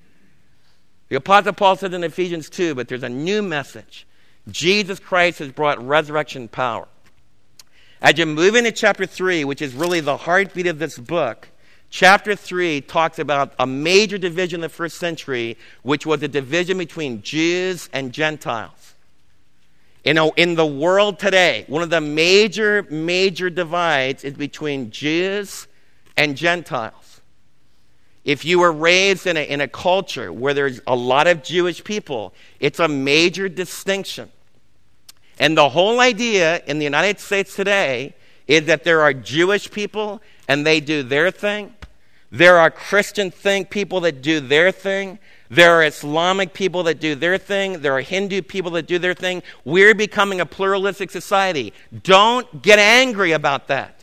The 1.13 1.19
Apostle 1.19 1.53
Paul 1.53 1.77
says 1.77 1.93
in 1.93 2.05
Ephesians 2.05 2.49
2, 2.49 2.75
but 2.75 2.89
there's 2.89 3.03
a 3.03 3.09
new 3.11 3.43
message. 3.43 4.07
Jesus 4.51 4.99
Christ 4.99 5.41
has 5.41 5.53
brought 5.53 5.87
resurrection 5.87 6.49
power. 6.49 6.89
As 8.01 8.17
you 8.17 8.25
move 8.25 8.55
into 8.55 8.73
chapter 8.73 9.05
3, 9.05 9.45
which 9.45 9.61
is 9.61 9.75
really 9.75 10.01
the 10.01 10.17
heartbeat 10.17 10.67
of 10.67 10.79
this 10.79 10.99
book, 10.99 11.49
chapter 11.91 12.35
3 12.35 12.81
talks 12.81 13.19
about 13.19 13.53
a 13.59 13.67
major 13.67 14.17
division 14.17 14.61
in 14.61 14.61
the 14.63 14.71
first 14.71 14.97
century, 14.97 15.59
which 15.83 16.07
was 16.07 16.23
a 16.23 16.29
division 16.29 16.79
between 16.79 17.21
Jews 17.21 17.91
and 17.93 18.11
Gentiles. 18.11 18.95
You 20.07 20.15
know, 20.15 20.33
in 20.39 20.55
the 20.55 20.65
world 20.65 21.19
today, 21.19 21.67
one 21.69 21.83
of 21.83 21.91
the 21.91 22.01
major, 22.01 22.87
major 22.89 23.51
divides 23.51 24.25
is 24.25 24.33
between 24.33 24.91
Jews 24.91 25.67
and 26.17 26.39
Gentiles. 26.39 27.02
If 28.25 28.45
you 28.45 28.61
were 28.61 28.73
raised 28.73 29.27
in 29.27 29.37
a, 29.37 29.43
in 29.43 29.61
a 29.61 29.69
culture 29.69 30.33
where 30.33 30.55
there's 30.55 30.81
a 30.87 30.95
lot 30.95 31.27
of 31.27 31.43
Jewish 31.43 31.83
people, 31.83 32.33
it's 32.61 32.79
a 32.79 32.89
major 32.89 33.49
distinction. 33.49 34.31
And 35.39 35.57
the 35.57 35.69
whole 35.71 36.01
idea 36.01 36.63
in 36.67 36.79
the 36.79 36.85
United 36.85 37.19
States 37.19 37.57
today 37.57 38.15
is 38.47 38.67
that 38.67 38.85
there 38.85 39.01
are 39.01 39.13
Jewish 39.13 39.71
people 39.71 40.21
and 40.47 40.65
they 40.65 40.79
do 40.79 41.03
their 41.03 41.31
thing. 41.31 41.75
There 42.31 42.59
are 42.59 42.71
Christian 42.71 43.31
thing 43.31 43.65
people 43.65 44.01
that 44.01 44.23
do 44.23 44.41
their 44.41 44.71
thing. 44.71 45.19
There 45.51 45.75
are 45.75 45.85
Islamic 45.85 46.55
people 46.55 46.85
that 46.85 47.01
do 47.01 47.15
their 47.15 47.39
thing. 47.39 47.81
There 47.83 47.93
are 47.93 48.01
Hindu 48.01 48.43
people 48.43 48.71
that 48.73 48.87
do 48.87 48.99
their 48.99 49.15
thing. 49.15 49.43
We're 49.65 49.95
becoming 49.95 50.41
a 50.41 50.47
pluralistic 50.47 51.11
society. 51.11 51.73
Don't 52.03 52.63
get 52.63 52.79
angry 52.79 53.33
about 53.33 53.69
that. 53.69 54.03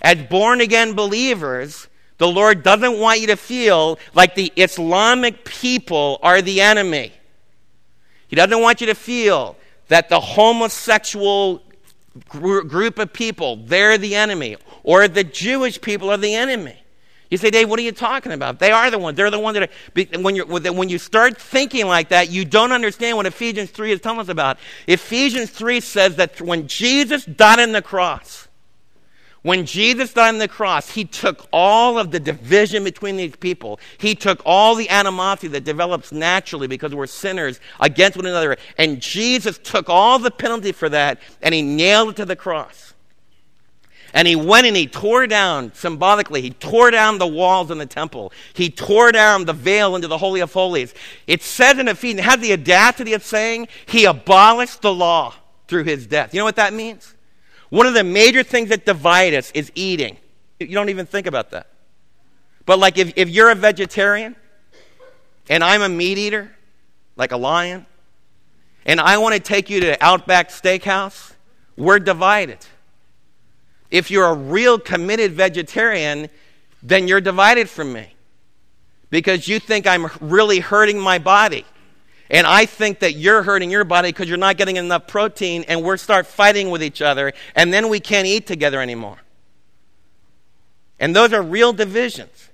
As 0.00 0.22
born 0.22 0.60
again 0.60 0.94
believers, 0.94 1.87
the 2.18 2.28
Lord 2.28 2.62
doesn't 2.62 2.98
want 2.98 3.20
you 3.20 3.28
to 3.28 3.36
feel 3.36 3.98
like 4.14 4.34
the 4.34 4.52
Islamic 4.56 5.44
people 5.44 6.18
are 6.22 6.42
the 6.42 6.60
enemy. 6.60 7.12
He 8.26 8.36
doesn't 8.36 8.60
want 8.60 8.80
you 8.80 8.88
to 8.88 8.94
feel 8.94 9.56
that 9.86 10.08
the 10.08 10.20
homosexual 10.20 11.62
gr- 12.28 12.60
group 12.60 12.98
of 12.98 13.12
people, 13.12 13.56
they're 13.56 13.98
the 13.98 14.14
enemy, 14.14 14.56
or 14.82 15.08
the 15.08 15.24
Jewish 15.24 15.80
people 15.80 16.10
are 16.10 16.16
the 16.16 16.34
enemy. 16.34 16.76
You 17.30 17.36
say, 17.36 17.50
Dave, 17.50 17.68
what 17.68 17.78
are 17.78 17.82
you 17.82 17.92
talking 17.92 18.32
about? 18.32 18.58
They 18.58 18.70
are 18.70 18.90
the 18.90 18.98
ones. 18.98 19.16
They're 19.16 19.30
the 19.30 19.38
ones 19.38 19.58
that 19.58 19.70
are. 19.70 20.20
When, 20.20 20.34
you're, 20.34 20.46
when 20.46 20.88
you 20.88 20.98
start 20.98 21.38
thinking 21.38 21.86
like 21.86 22.08
that, 22.08 22.30
you 22.30 22.46
don't 22.46 22.72
understand 22.72 23.18
what 23.18 23.26
Ephesians 23.26 23.70
3 23.70 23.92
is 23.92 24.00
telling 24.00 24.20
us 24.20 24.28
about. 24.28 24.58
Ephesians 24.86 25.50
3 25.50 25.80
says 25.80 26.16
that 26.16 26.40
when 26.40 26.66
Jesus 26.68 27.26
died 27.26 27.60
on 27.60 27.72
the 27.72 27.82
cross, 27.82 28.47
when 29.48 29.64
Jesus 29.64 30.12
died 30.12 30.28
on 30.28 30.36
the 30.36 30.46
cross, 30.46 30.90
he 30.90 31.06
took 31.06 31.48
all 31.54 31.98
of 31.98 32.10
the 32.10 32.20
division 32.20 32.84
between 32.84 33.16
these 33.16 33.34
people. 33.34 33.80
He 33.96 34.14
took 34.14 34.42
all 34.44 34.74
the 34.74 34.90
animosity 34.90 35.48
that 35.48 35.64
develops 35.64 36.12
naturally 36.12 36.66
because 36.66 36.94
we're 36.94 37.06
sinners 37.06 37.58
against 37.80 38.18
one 38.18 38.26
another. 38.26 38.58
And 38.76 39.00
Jesus 39.00 39.56
took 39.56 39.88
all 39.88 40.18
the 40.18 40.30
penalty 40.30 40.72
for 40.72 40.90
that 40.90 41.18
and 41.40 41.54
he 41.54 41.62
nailed 41.62 42.10
it 42.10 42.16
to 42.16 42.26
the 42.26 42.36
cross. 42.36 42.92
And 44.12 44.28
he 44.28 44.36
went 44.36 44.66
and 44.66 44.76
he 44.76 44.86
tore 44.86 45.26
down, 45.26 45.72
symbolically, 45.72 46.42
he 46.42 46.50
tore 46.50 46.90
down 46.90 47.16
the 47.16 47.26
walls 47.26 47.70
in 47.70 47.78
the 47.78 47.86
temple. 47.86 48.34
He 48.52 48.68
tore 48.68 49.12
down 49.12 49.46
the 49.46 49.54
veil 49.54 49.96
into 49.96 50.08
the 50.08 50.18
Holy 50.18 50.40
of 50.40 50.52
Holies. 50.52 50.92
It 51.26 51.42
says 51.42 51.78
in 51.78 51.88
Ephesians, 51.88 52.20
it 52.20 52.24
has 52.24 52.40
the 52.40 52.52
audacity 52.52 53.14
of 53.14 53.24
saying 53.24 53.68
he 53.86 54.04
abolished 54.04 54.82
the 54.82 54.92
law 54.92 55.32
through 55.68 55.84
his 55.84 56.06
death. 56.06 56.34
You 56.34 56.38
know 56.38 56.44
what 56.44 56.56
that 56.56 56.74
means? 56.74 57.14
One 57.70 57.86
of 57.86 57.94
the 57.94 58.04
major 58.04 58.42
things 58.42 58.70
that 58.70 58.86
divide 58.86 59.34
us 59.34 59.50
is 59.52 59.70
eating. 59.74 60.16
You 60.58 60.68
don't 60.68 60.88
even 60.88 61.06
think 61.06 61.26
about 61.26 61.50
that. 61.50 61.68
But, 62.66 62.78
like, 62.78 62.98
if, 62.98 63.12
if 63.16 63.28
you're 63.28 63.50
a 63.50 63.54
vegetarian 63.54 64.36
and 65.48 65.62
I'm 65.62 65.82
a 65.82 65.88
meat 65.88 66.18
eater, 66.18 66.50
like 67.16 67.32
a 67.32 67.36
lion, 67.36 67.86
and 68.84 69.00
I 69.00 69.18
want 69.18 69.34
to 69.34 69.40
take 69.40 69.70
you 69.70 69.80
to 69.80 70.02
Outback 70.04 70.50
Steakhouse, 70.50 71.32
we're 71.76 71.98
divided. 71.98 72.58
If 73.90 74.10
you're 74.10 74.26
a 74.26 74.34
real 74.34 74.78
committed 74.78 75.32
vegetarian, 75.32 76.28
then 76.82 77.08
you're 77.08 77.20
divided 77.20 77.68
from 77.68 77.92
me 77.92 78.14
because 79.10 79.48
you 79.48 79.58
think 79.58 79.86
I'm 79.86 80.08
really 80.20 80.60
hurting 80.60 80.98
my 80.98 81.18
body. 81.18 81.64
And 82.30 82.46
I 82.46 82.66
think 82.66 82.98
that 83.00 83.14
you're 83.14 83.42
hurting 83.42 83.70
your 83.70 83.84
body 83.84 84.10
because 84.10 84.28
you're 84.28 84.36
not 84.36 84.56
getting 84.56 84.76
enough 84.76 85.06
protein, 85.06 85.64
and 85.68 85.82
we 85.82 85.96
start 85.96 86.26
fighting 86.26 86.70
with 86.70 86.82
each 86.82 87.00
other, 87.00 87.32
and 87.54 87.72
then 87.72 87.88
we 87.88 88.00
can't 88.00 88.26
eat 88.26 88.46
together 88.46 88.80
anymore. 88.80 89.18
And 91.00 91.14
those 91.14 91.32
are 91.32 91.42
real 91.42 91.72
divisions. 91.72 92.50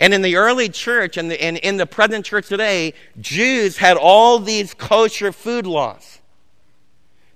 And 0.00 0.12
in 0.12 0.22
the 0.22 0.36
early 0.36 0.68
church 0.68 1.16
and, 1.16 1.30
the, 1.30 1.40
and 1.40 1.56
in 1.58 1.76
the 1.76 1.86
present 1.86 2.24
church 2.24 2.48
today, 2.48 2.94
Jews 3.20 3.76
had 3.76 3.96
all 3.96 4.38
these 4.40 4.74
kosher 4.74 5.30
food 5.30 5.66
laws. 5.66 6.18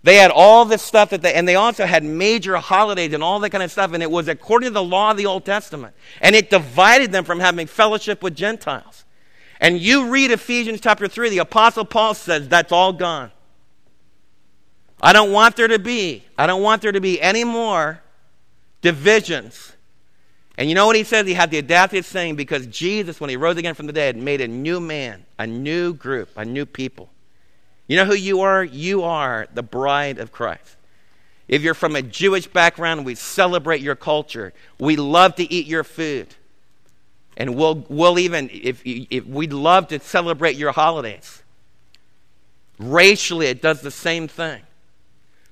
They 0.02 0.16
had 0.16 0.30
all 0.30 0.64
this 0.64 0.82
stuff 0.82 1.10
that 1.10 1.22
they, 1.22 1.34
and 1.34 1.46
they 1.48 1.56
also 1.56 1.84
had 1.84 2.02
major 2.04 2.56
holidays 2.56 3.12
and 3.12 3.22
all 3.22 3.40
that 3.40 3.50
kind 3.50 3.62
of 3.62 3.72
stuff, 3.72 3.92
and 3.92 4.02
it 4.02 4.10
was 4.10 4.28
according 4.28 4.68
to 4.68 4.72
the 4.72 4.82
law 4.82 5.10
of 5.10 5.16
the 5.16 5.26
Old 5.26 5.44
Testament. 5.44 5.94
And 6.20 6.34
it 6.34 6.48
divided 6.48 7.12
them 7.12 7.24
from 7.24 7.40
having 7.40 7.66
fellowship 7.66 8.22
with 8.22 8.34
Gentiles. 8.36 9.04
And 9.60 9.78
you 9.80 10.10
read 10.10 10.30
Ephesians 10.30 10.80
chapter 10.80 11.08
3, 11.08 11.30
the 11.30 11.38
Apostle 11.38 11.84
Paul 11.84 12.14
says 12.14 12.48
that's 12.48 12.72
all 12.72 12.92
gone. 12.92 13.30
I 15.00 15.12
don't 15.12 15.32
want 15.32 15.56
there 15.56 15.68
to 15.68 15.78
be, 15.78 16.24
I 16.38 16.46
don't 16.46 16.62
want 16.62 16.82
there 16.82 16.92
to 16.92 17.00
be 17.00 17.20
any 17.20 17.44
more 17.44 18.00
divisions. 18.80 19.72
And 20.58 20.68
you 20.68 20.74
know 20.74 20.86
what 20.86 20.96
he 20.96 21.04
says? 21.04 21.26
He 21.26 21.34
had 21.34 21.50
the 21.50 21.58
audacity 21.58 21.98
of 21.98 22.06
saying, 22.06 22.36
because 22.36 22.66
Jesus, 22.66 23.20
when 23.20 23.28
he 23.28 23.36
rose 23.36 23.56
again 23.56 23.74
from 23.74 23.86
the 23.86 23.92
dead, 23.92 24.16
made 24.16 24.40
a 24.40 24.48
new 24.48 24.80
man, 24.80 25.26
a 25.38 25.46
new 25.46 25.92
group, 25.92 26.30
a 26.36 26.44
new 26.44 26.64
people. 26.64 27.10
You 27.88 27.96
know 27.96 28.06
who 28.06 28.14
you 28.14 28.40
are? 28.40 28.64
You 28.64 29.02
are 29.02 29.46
the 29.52 29.62
bride 29.62 30.18
of 30.18 30.32
Christ. 30.32 30.76
If 31.46 31.62
you're 31.62 31.74
from 31.74 31.94
a 31.94 32.02
Jewish 32.02 32.46
background, 32.46 33.04
we 33.04 33.14
celebrate 33.14 33.80
your 33.80 33.94
culture. 33.94 34.52
We 34.78 34.96
love 34.96 35.36
to 35.36 35.52
eat 35.52 35.66
your 35.66 35.84
food. 35.84 36.34
And 37.36 37.54
we'll, 37.54 37.84
we'll 37.88 38.18
even, 38.18 38.48
if, 38.52 38.80
if 38.84 39.26
we'd 39.26 39.52
love 39.52 39.88
to 39.88 40.00
celebrate 40.00 40.56
your 40.56 40.72
holidays. 40.72 41.42
Racially, 42.78 43.46
it 43.46 43.60
does 43.60 43.82
the 43.82 43.90
same 43.90 44.28
thing. 44.28 44.62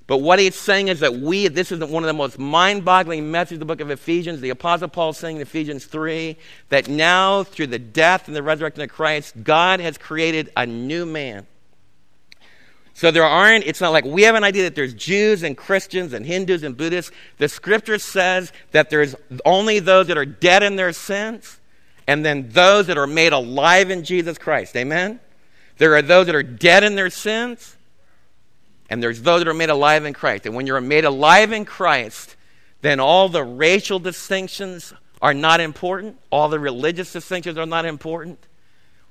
But 0.07 0.19
what 0.19 0.39
he's 0.39 0.55
saying 0.55 0.89
is 0.89 1.01
that 1.01 1.15
we, 1.15 1.49
this 1.49 1.73
is 1.73 1.81
one 1.81 2.03
of 2.03 2.07
the 2.07 2.13
most 2.13 2.39
mind 2.39 2.85
boggling 2.85 3.31
messages 3.31 3.57
of 3.57 3.61
the 3.61 3.65
book 3.65 3.81
of 3.81 3.91
Ephesians. 3.91 4.41
The 4.41 4.51
Apostle 4.51 4.89
Paul 4.89 5.15
saying 5.15 5.37
in 5.37 5.43
Ephesians 5.43 5.87
3 5.87 6.37
that 6.69 6.89
now, 6.89 7.43
through 7.43 7.69
the 7.69 7.79
death 7.79 8.29
and 8.29 8.37
the 8.37 8.43
resurrection 8.43 8.83
of 8.83 8.91
Christ, 8.91 9.43
God 9.43 9.81
has 9.81 9.97
created 9.97 10.53
a 10.57 10.67
new 10.67 11.07
man. 11.07 11.47
So 12.93 13.11
there 13.11 13.25
aren't, 13.25 13.65
it's 13.65 13.81
not 13.81 13.93
like 13.93 14.05
we 14.05 14.23
have 14.23 14.35
an 14.35 14.45
idea 14.45 14.65
that 14.65 14.75
there's 14.75 14.95
Jews 14.95 15.43
and 15.43 15.57
Christians 15.57 16.13
and 16.13 16.25
Hindus 16.25 16.63
and 16.63 16.77
Buddhists. 16.77 17.11
The 17.39 17.49
scripture 17.49 17.99
says 17.99 18.53
that 18.73 18.91
there's 18.91 19.17
only 19.45 19.81
those 19.81 20.07
that 20.09 20.19
are 20.19 20.27
dead 20.27 20.63
in 20.63 20.77
their 20.77 20.93
sins 20.93 21.59
and 22.07 22.25
then 22.25 22.49
those 22.51 22.87
that 22.87 22.99
are 22.99 23.07
made 23.07 23.33
alive 23.33 23.91
in 23.91 24.05
Jesus 24.05 24.39
Christ. 24.39 24.77
Amen? 24.77 25.21
There 25.79 25.95
are 25.97 26.03
those 26.03 26.27
that 26.27 26.35
are 26.35 26.43
dead 26.43 26.85
in 26.85 26.95
their 26.95 27.11
sins, 27.11 27.77
and 28.91 29.03
there's 29.03 29.23
those 29.23 29.41
that 29.41 29.49
are 29.49 29.55
made 29.55 29.71
alive 29.71 30.05
in 30.05 30.13
Christ. 30.13 30.47
And 30.47 30.55
when 30.55 30.67
you're 30.67 30.81
made 30.81 31.05
alive 31.05 31.53
in 31.53 31.65
Christ, 31.65 32.37
then 32.83 33.01
all 33.01 33.29
the 33.29 33.43
racial 33.43 33.99
distinctions 33.99 34.93
are 35.23 35.35
not 35.35 35.61
important, 35.61 36.19
all 36.31 36.49
the 36.49 36.61
religious 36.61 37.13
distinctions 37.13 37.57
are 37.57 37.67
not 37.67 37.87
important. 37.87 38.39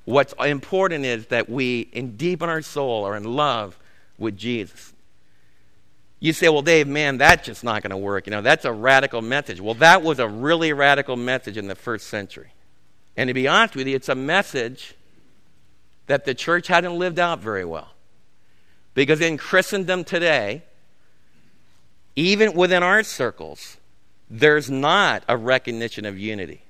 What's 0.06 0.34
important 0.34 1.06
is 1.06 1.28
that 1.28 1.50
we, 1.50 1.82
in 1.92 2.18
deep 2.18 2.44
in 2.44 2.50
our 2.50 2.62
soul, 2.62 3.06
are 3.06 3.16
in 3.16 3.24
love 3.24 3.80
with 4.18 4.38
Jesus. 4.38 4.94
You 6.20 6.34
say, 6.34 6.50
well, 6.50 6.62
Dave, 6.62 6.88
man, 6.88 7.18
that's 7.18 7.46
just 7.46 7.64
not 7.64 7.82
going 7.82 7.92
to 7.92 7.98
work. 7.98 8.28
You 8.28 8.32
know, 8.32 8.42
that's 8.42 8.64
a 8.64 8.72
radical 8.72 9.22
message. 9.22 9.60
Well, 9.60 9.74
that 9.76 10.04
was 10.04 10.20
a 10.20 10.28
really 10.28 10.72
radical 10.72 11.16
message 11.16 11.58
in 11.58 11.68
the 11.68 11.76
first 11.76 12.08
century. 12.08 12.54
And 13.16 13.28
to 13.28 13.34
be 13.34 13.48
honest 13.48 13.76
with 13.76 13.88
you, 13.88 13.96
it's 13.96 14.10
a 14.10 14.16
message 14.16 14.96
that 16.08 16.26
the 16.26 16.34
church 16.34 16.68
hadn't 16.68 16.98
lived 16.98 17.20
out 17.20 17.40
very 17.40 17.66
well. 17.66 17.92
Because 18.94 19.22
in 19.22 19.38
Christendom 19.38 20.04
today, 20.04 20.64
even 22.16 22.54
within 22.54 22.84
our 22.84 23.04
circles, 23.04 23.78
there's 24.30 24.70
not 24.70 25.24
a 25.28 25.38
recognition 25.38 26.06
of 26.06 26.18
unity. 26.18 26.63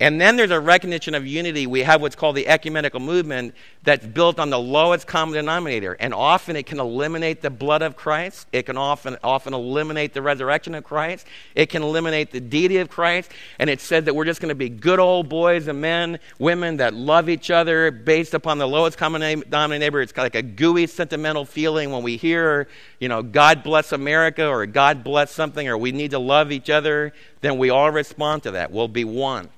And 0.00 0.20
then 0.20 0.36
there's 0.36 0.52
a 0.52 0.60
recognition 0.60 1.14
of 1.16 1.26
unity. 1.26 1.66
We 1.66 1.80
have 1.80 2.00
what's 2.00 2.14
called 2.14 2.36
the 2.36 2.46
ecumenical 2.46 3.00
movement 3.00 3.52
that's 3.82 4.06
built 4.06 4.38
on 4.38 4.48
the 4.48 4.58
lowest 4.58 5.08
common 5.08 5.34
denominator. 5.34 5.96
And 5.98 6.14
often 6.14 6.54
it 6.54 6.66
can 6.66 6.78
eliminate 6.78 7.42
the 7.42 7.50
blood 7.50 7.82
of 7.82 7.96
Christ. 7.96 8.46
It 8.52 8.66
can 8.66 8.76
often, 8.76 9.16
often 9.24 9.54
eliminate 9.54 10.14
the 10.14 10.22
resurrection 10.22 10.76
of 10.76 10.84
Christ. 10.84 11.26
It 11.56 11.66
can 11.66 11.82
eliminate 11.82 12.30
the 12.30 12.38
deity 12.38 12.76
of 12.76 12.88
Christ. 12.88 13.32
And 13.58 13.68
it 13.68 13.80
said 13.80 14.04
that 14.04 14.14
we're 14.14 14.24
just 14.24 14.40
going 14.40 14.50
to 14.50 14.54
be 14.54 14.68
good 14.68 15.00
old 15.00 15.28
boys 15.28 15.66
and 15.66 15.80
men, 15.80 16.20
women 16.38 16.76
that 16.76 16.94
love 16.94 17.28
each 17.28 17.50
other 17.50 17.90
based 17.90 18.34
upon 18.34 18.58
the 18.58 18.68
lowest 18.68 18.98
common 18.98 19.40
denominator. 19.40 20.00
It's 20.00 20.16
like 20.16 20.36
a 20.36 20.42
gooey, 20.42 20.86
sentimental 20.86 21.44
feeling 21.44 21.90
when 21.90 22.04
we 22.04 22.16
hear, 22.16 22.68
you 23.00 23.08
know, 23.08 23.24
God 23.24 23.64
bless 23.64 23.90
America 23.90 24.46
or 24.46 24.64
God 24.64 25.02
bless 25.02 25.32
something 25.32 25.66
or 25.66 25.76
we 25.76 25.90
need 25.90 26.12
to 26.12 26.20
love 26.20 26.52
each 26.52 26.70
other. 26.70 27.12
Then 27.40 27.58
we 27.58 27.70
all 27.70 27.90
respond 27.90 28.44
to 28.44 28.52
that. 28.52 28.70
We'll 28.70 28.86
be 28.86 29.04
one. 29.04 29.48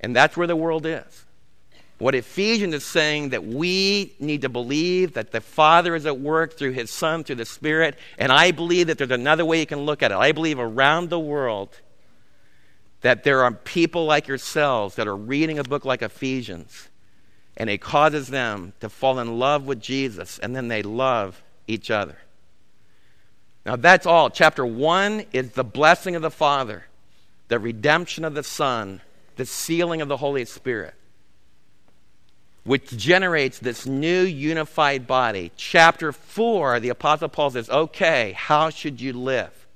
And 0.00 0.16
that's 0.16 0.36
where 0.36 0.46
the 0.46 0.56
world 0.56 0.86
is. 0.86 1.24
What 1.98 2.14
Ephesians 2.14 2.74
is 2.74 2.84
saying 2.84 3.28
that 3.30 3.44
we 3.44 4.14
need 4.18 4.40
to 4.42 4.48
believe 4.48 5.12
that 5.12 5.32
the 5.32 5.42
Father 5.42 5.94
is 5.94 6.06
at 6.06 6.18
work 6.18 6.56
through 6.56 6.72
His 6.72 6.90
Son, 6.90 7.24
through 7.24 7.36
the 7.36 7.44
Spirit, 7.44 7.98
and 8.16 8.32
I 8.32 8.52
believe 8.52 8.86
that 8.86 8.96
there's 8.96 9.10
another 9.10 9.44
way 9.44 9.60
you 9.60 9.66
can 9.66 9.80
look 9.80 10.02
at 10.02 10.10
it. 10.10 10.16
I 10.16 10.32
believe 10.32 10.58
around 10.58 11.10
the 11.10 11.20
world 11.20 11.78
that 13.02 13.22
there 13.24 13.44
are 13.44 13.52
people 13.52 14.06
like 14.06 14.28
yourselves 14.28 14.94
that 14.94 15.06
are 15.06 15.16
reading 15.16 15.58
a 15.58 15.62
book 15.62 15.84
like 15.84 16.00
Ephesians, 16.00 16.88
and 17.58 17.68
it 17.68 17.82
causes 17.82 18.28
them 18.28 18.72
to 18.80 18.88
fall 18.88 19.18
in 19.18 19.38
love 19.38 19.66
with 19.66 19.80
Jesus, 19.82 20.38
and 20.38 20.56
then 20.56 20.68
they 20.68 20.82
love 20.82 21.42
each 21.66 21.90
other. 21.90 22.16
Now, 23.66 23.76
that's 23.76 24.06
all. 24.06 24.30
Chapter 24.30 24.64
1 24.64 25.26
is 25.34 25.50
the 25.50 25.64
blessing 25.64 26.16
of 26.16 26.22
the 26.22 26.30
Father. 26.30 26.86
the 27.50 27.58
redemption 27.58 28.24
of 28.24 28.32
the 28.32 28.44
Son, 28.44 29.02
the 29.40 29.46
sealing 29.46 30.02
of 30.02 30.08
the 30.08 30.18
Holy 30.18 30.44
Spirit, 30.44 30.92
which 32.64 32.94
generates 32.94 33.58
this 33.58 33.86
new 33.86 34.20
unified 34.20 35.06
body. 35.06 35.50
Chapter 35.56 36.12
4, 36.12 36.78
the 36.78 36.90
Apostle 36.90 37.30
Paul 37.30 37.48
says, 37.48 37.70
Okay, 37.70 38.32
how 38.32 38.68
should 38.68 39.00
you 39.00 39.14
live? 39.14 39.66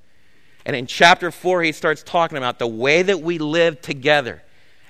And 0.66 0.76
in 0.76 0.86
chapter 0.86 1.30
4, 1.30 1.62
he 1.62 1.72
starts 1.72 2.02
talking 2.02 2.36
about 2.36 2.58
the 2.58 2.66
way 2.66 3.00
that 3.00 3.22
we 3.22 3.38
live 3.38 3.80
together 3.80 4.42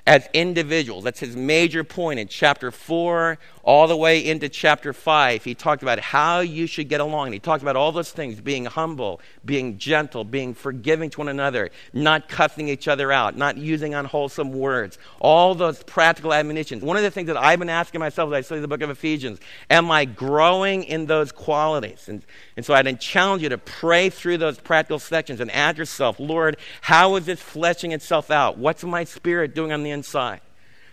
as 0.05 0.27
individuals. 0.33 1.05
That's 1.05 1.21
his 1.21 1.37
major 1.37 1.85
point 1.85 2.19
in 2.19 2.27
chapter 2.27 2.69
4 2.69 3.37
all 3.65 3.87
the 3.87 3.97
way 3.97 4.23
into 4.23 4.47
chapter 4.47 4.93
5. 4.93 5.43
He 5.43 5.55
talked 5.55 5.81
about 5.81 5.99
how 5.99 6.39
you 6.39 6.67
should 6.67 6.87
get 6.87 7.01
along. 7.01 7.27
And 7.27 7.33
he 7.33 7.39
talked 7.39 7.63
about 7.63 7.75
all 7.75 7.91
those 7.91 8.11
things 8.11 8.39
being 8.39 8.65
humble, 8.65 9.19
being 9.43 9.79
gentle, 9.79 10.23
being 10.23 10.53
forgiving 10.53 11.09
to 11.09 11.17
one 11.17 11.27
another, 11.27 11.71
not 11.91 12.29
cussing 12.29 12.69
each 12.69 12.87
other 12.87 13.11
out, 13.11 13.35
not 13.35 13.57
using 13.57 13.95
unwholesome 13.95 14.53
words. 14.53 14.99
All 15.19 15.55
those 15.55 15.81
practical 15.83 16.31
admonitions. 16.31 16.83
One 16.83 16.95
of 16.95 17.03
the 17.03 17.09
things 17.09 17.27
that 17.27 17.37
I've 17.37 17.57
been 17.57 17.69
asking 17.69 17.99
myself 17.99 18.29
as 18.29 18.33
I 18.33 18.41
study 18.41 18.61
the 18.61 18.67
book 18.67 18.81
of 18.81 18.91
Ephesians 18.91 19.39
am 19.69 19.89
I 19.89 20.05
growing 20.05 20.83
in 20.83 21.07
those 21.07 21.31
qualities? 21.31 22.07
And, 22.07 22.21
and 22.55 22.63
so 22.63 22.75
I'd 22.75 22.85
challenge 23.01 23.41
you 23.41 23.49
to 23.49 23.57
pray 23.57 24.11
through 24.11 24.37
those 24.37 24.59
practical 24.59 24.99
sections 24.99 25.39
and 25.39 25.49
ask 25.49 25.77
yourself, 25.77 26.19
Lord, 26.19 26.57
how 26.81 27.15
is 27.15 27.25
this 27.25 27.41
fleshing 27.41 27.91
itself 27.91 28.29
out? 28.29 28.59
What's 28.59 28.83
my 28.83 29.03
spirit 29.03 29.55
doing 29.55 29.71
on 29.71 29.81
the 29.81 29.89
inside? 29.89 30.41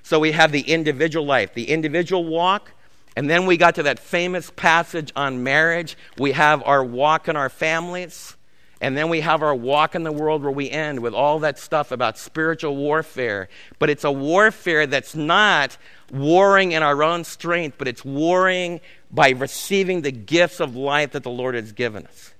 So 0.03 0.19
we 0.19 0.33
have 0.33 0.53
the 0.53 0.61
individual 0.61 1.25
life, 1.25 1.55
the 1.55 1.71
individual 1.71 2.25
walk, 2.25 2.73
and 3.17 3.29
then 3.29 3.47
we 3.47 3.57
got 3.57 3.75
to 3.77 3.83
that 3.85 3.99
famous 3.99 4.51
passage 4.51 5.13
on 5.15 5.43
marriage. 5.43 5.97
We 6.19 6.33
have 6.33 6.63
our 6.65 6.83
walk 6.83 7.29
in 7.29 7.37
our 7.37 7.49
families, 7.49 8.37
and 8.81 8.97
then 8.97 9.09
we 9.09 9.21
have 9.21 9.43
our 9.43 9.55
walk 9.55 9.95
in 9.95 10.03
the 10.03 10.13
world 10.13 10.43
where 10.43 10.51
we 10.51 10.71
end 10.71 11.01
with 11.01 11.15
all 11.15 11.39
that 11.41 11.59
stuff 11.59 11.93
about 11.93 12.19
spiritual 12.19 12.75
warfare. 12.75 13.49
But 13.79 13.91
it's 13.91 14.05
a 14.05 14.11
warfare 14.11 14.87
that's 14.87 15.15
not 15.15 15.77
warring 16.11 16.73
in 16.73 16.83
our 16.83 17.03
own 17.03 17.25
strength, 17.25 17.77
but 17.79 17.87
it's 17.87 18.05
warring 18.05 18.81
by 19.11 19.31
receiving 19.31 20.03
the 20.03 20.11
gifts 20.11 20.59
of 20.59 20.75
life 20.75 21.13
that 21.13 21.23
the 21.23 21.31
Lord 21.31 21.55
has 21.55 21.73
given 21.73 22.07
us. 22.07 22.33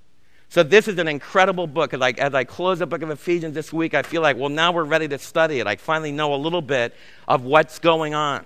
So 0.53 0.61
this 0.61 0.87
is 0.87 0.99
an 0.99 1.07
incredible 1.07 1.65
book. 1.65 1.95
As 1.95 2.01
I, 2.01 2.11
as 2.11 2.35
I 2.35 2.43
close 2.43 2.77
the 2.77 2.85
book 2.85 3.01
of 3.01 3.09
Ephesians 3.09 3.55
this 3.55 3.73
week, 3.73 3.95
I 3.95 4.03
feel 4.03 4.21
like, 4.21 4.37
well, 4.37 4.49
now 4.49 4.71
we're 4.71 4.83
ready 4.83 5.07
to 5.07 5.17
study 5.17 5.59
it. 5.59 5.65
I 5.65 5.77
finally 5.77 6.11
know 6.11 6.35
a 6.35 6.37
little 6.37 6.61
bit 6.61 6.93
of 7.27 7.43
what's 7.43 7.79
going 7.79 8.13
on. 8.13 8.45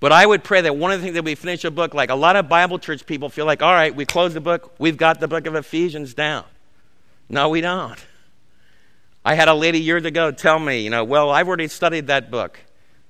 But 0.00 0.12
I 0.12 0.26
would 0.26 0.44
pray 0.44 0.60
that 0.60 0.76
one 0.76 0.92
of 0.92 1.00
the 1.00 1.04
things 1.04 1.14
that 1.14 1.24
we 1.24 1.34
finish 1.34 1.64
a 1.64 1.70
book, 1.70 1.94
like 1.94 2.10
a 2.10 2.14
lot 2.14 2.36
of 2.36 2.50
Bible 2.50 2.78
church 2.78 3.06
people 3.06 3.30
feel 3.30 3.46
like, 3.46 3.62
all 3.62 3.72
right, 3.72 3.96
we 3.96 4.04
close 4.04 4.34
the 4.34 4.40
book, 4.42 4.74
we've 4.78 4.98
got 4.98 5.18
the 5.18 5.26
book 5.26 5.46
of 5.46 5.54
Ephesians 5.54 6.12
down. 6.12 6.44
No, 7.30 7.48
we 7.48 7.62
don't. 7.62 7.98
I 9.24 9.34
had 9.34 9.48
a 9.48 9.54
lady 9.54 9.80
years 9.80 10.04
ago 10.04 10.30
tell 10.30 10.58
me, 10.58 10.80
you 10.80 10.90
know, 10.90 11.04
well, 11.04 11.30
I've 11.30 11.48
already 11.48 11.68
studied 11.68 12.08
that 12.08 12.30
book. 12.30 12.60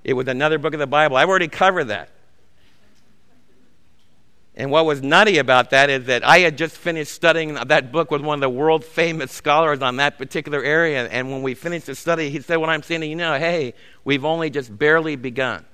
It 0.05 0.13
was 0.13 0.29
another 0.29 0.59
book 0.59 0.75
of 0.75 0.79
the 0.79 0.87
Bible. 0.87 1.17
I've 1.17 1.29
already 1.29 1.49
covered 1.49 1.87
that. 1.87 2.11
And 4.59 4.71
what 4.71 4.87
was 4.87 5.03
nutty 5.03 5.37
about 5.37 5.71
that 5.71 5.91
is 5.91 6.07
that 6.07 6.25
I 6.25 6.39
had 6.39 6.57
just 6.57 6.77
finished 6.77 7.13
studying 7.13 7.55
that 7.55 7.93
book 7.93 8.11
with 8.11 8.23
one 8.23 8.39
of 8.39 8.41
the 8.41 8.49
world 8.49 8.85
famous 8.85 9.31
scholars 9.31 9.83
on 9.83 9.97
that 9.97 10.17
particular 10.17 10.63
area. 10.63 11.07
And 11.09 11.31
when 11.31 11.43
we 11.43 11.55
finished 11.55 11.87
the 11.87 11.95
study, 11.95 12.31
he 12.31 12.41
said, 12.41 12.57
What 12.57 12.71
I'm 12.71 12.83
saying 12.83 13.03
you 13.03 13.17
now, 13.17 13.39
hey, 13.39 13.75
we've 14.05 14.25
only 14.25 14.49
just 14.49 14.77
barely 14.77 15.17
begun. 15.17 15.67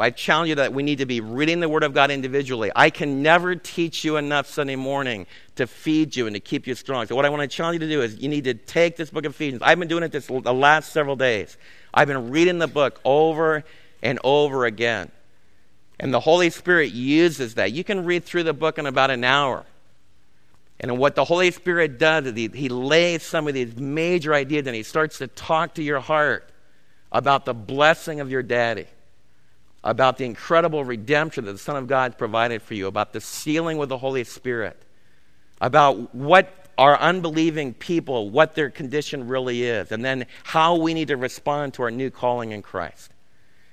I 0.00 0.10
challenge 0.10 0.50
you 0.50 0.54
that 0.56 0.72
we 0.72 0.82
need 0.82 0.98
to 0.98 1.06
be 1.06 1.20
reading 1.20 1.60
the 1.60 1.68
Word 1.68 1.82
of 1.82 1.92
God 1.92 2.10
individually. 2.10 2.70
I 2.74 2.90
can 2.90 3.22
never 3.22 3.56
teach 3.56 4.04
you 4.04 4.16
enough 4.16 4.46
Sunday 4.46 4.76
morning 4.76 5.26
to 5.56 5.66
feed 5.66 6.16
you 6.16 6.26
and 6.26 6.34
to 6.34 6.40
keep 6.40 6.66
you 6.66 6.74
strong. 6.74 7.06
So, 7.06 7.16
what 7.16 7.24
I 7.24 7.28
want 7.28 7.42
to 7.42 7.48
challenge 7.48 7.74
you 7.74 7.80
to 7.80 7.88
do 7.88 8.02
is 8.02 8.16
you 8.18 8.28
need 8.28 8.44
to 8.44 8.54
take 8.54 8.96
this 8.96 9.10
book 9.10 9.24
of 9.24 9.32
Ephesians. 9.32 9.62
I've 9.62 9.78
been 9.78 9.88
doing 9.88 10.04
it 10.04 10.12
this, 10.12 10.26
the 10.26 10.54
last 10.54 10.92
several 10.92 11.16
days. 11.16 11.56
I've 11.92 12.08
been 12.08 12.30
reading 12.30 12.58
the 12.58 12.68
book 12.68 13.00
over 13.04 13.64
and 14.02 14.18
over 14.22 14.64
again. 14.66 15.10
And 16.00 16.14
the 16.14 16.20
Holy 16.20 16.50
Spirit 16.50 16.92
uses 16.92 17.54
that. 17.54 17.72
You 17.72 17.82
can 17.82 18.04
read 18.04 18.24
through 18.24 18.44
the 18.44 18.52
book 18.52 18.78
in 18.78 18.86
about 18.86 19.10
an 19.10 19.24
hour. 19.24 19.64
And 20.80 20.96
what 20.98 21.16
the 21.16 21.24
Holy 21.24 21.50
Spirit 21.50 21.98
does 21.98 22.26
is 22.26 22.36
he, 22.36 22.48
he 22.48 22.68
lays 22.68 23.24
some 23.24 23.48
of 23.48 23.54
these 23.54 23.76
major 23.76 24.32
ideas 24.32 24.66
and 24.66 24.76
he 24.76 24.84
starts 24.84 25.18
to 25.18 25.26
talk 25.26 25.74
to 25.74 25.82
your 25.82 26.00
heart 26.00 26.48
about 27.10 27.44
the 27.44 27.54
blessing 27.54 28.20
of 28.20 28.30
your 28.30 28.42
daddy, 28.42 28.86
about 29.82 30.18
the 30.18 30.24
incredible 30.24 30.84
redemption 30.84 31.46
that 31.46 31.52
the 31.52 31.58
Son 31.58 31.76
of 31.76 31.88
God 31.88 32.16
provided 32.16 32.62
for 32.62 32.74
you, 32.74 32.86
about 32.86 33.12
the 33.12 33.20
sealing 33.20 33.76
with 33.76 33.88
the 33.88 33.98
Holy 33.98 34.22
Spirit, 34.22 34.80
about 35.60 36.14
what 36.14 36.54
our 36.76 36.96
unbelieving 37.00 37.74
people, 37.74 38.30
what 38.30 38.54
their 38.54 38.70
condition 38.70 39.26
really 39.26 39.64
is, 39.64 39.90
and 39.90 40.04
then 40.04 40.26
how 40.44 40.76
we 40.76 40.94
need 40.94 41.08
to 41.08 41.16
respond 41.16 41.74
to 41.74 41.82
our 41.82 41.90
new 41.90 42.08
calling 42.08 42.52
in 42.52 42.62
Christ. 42.62 43.10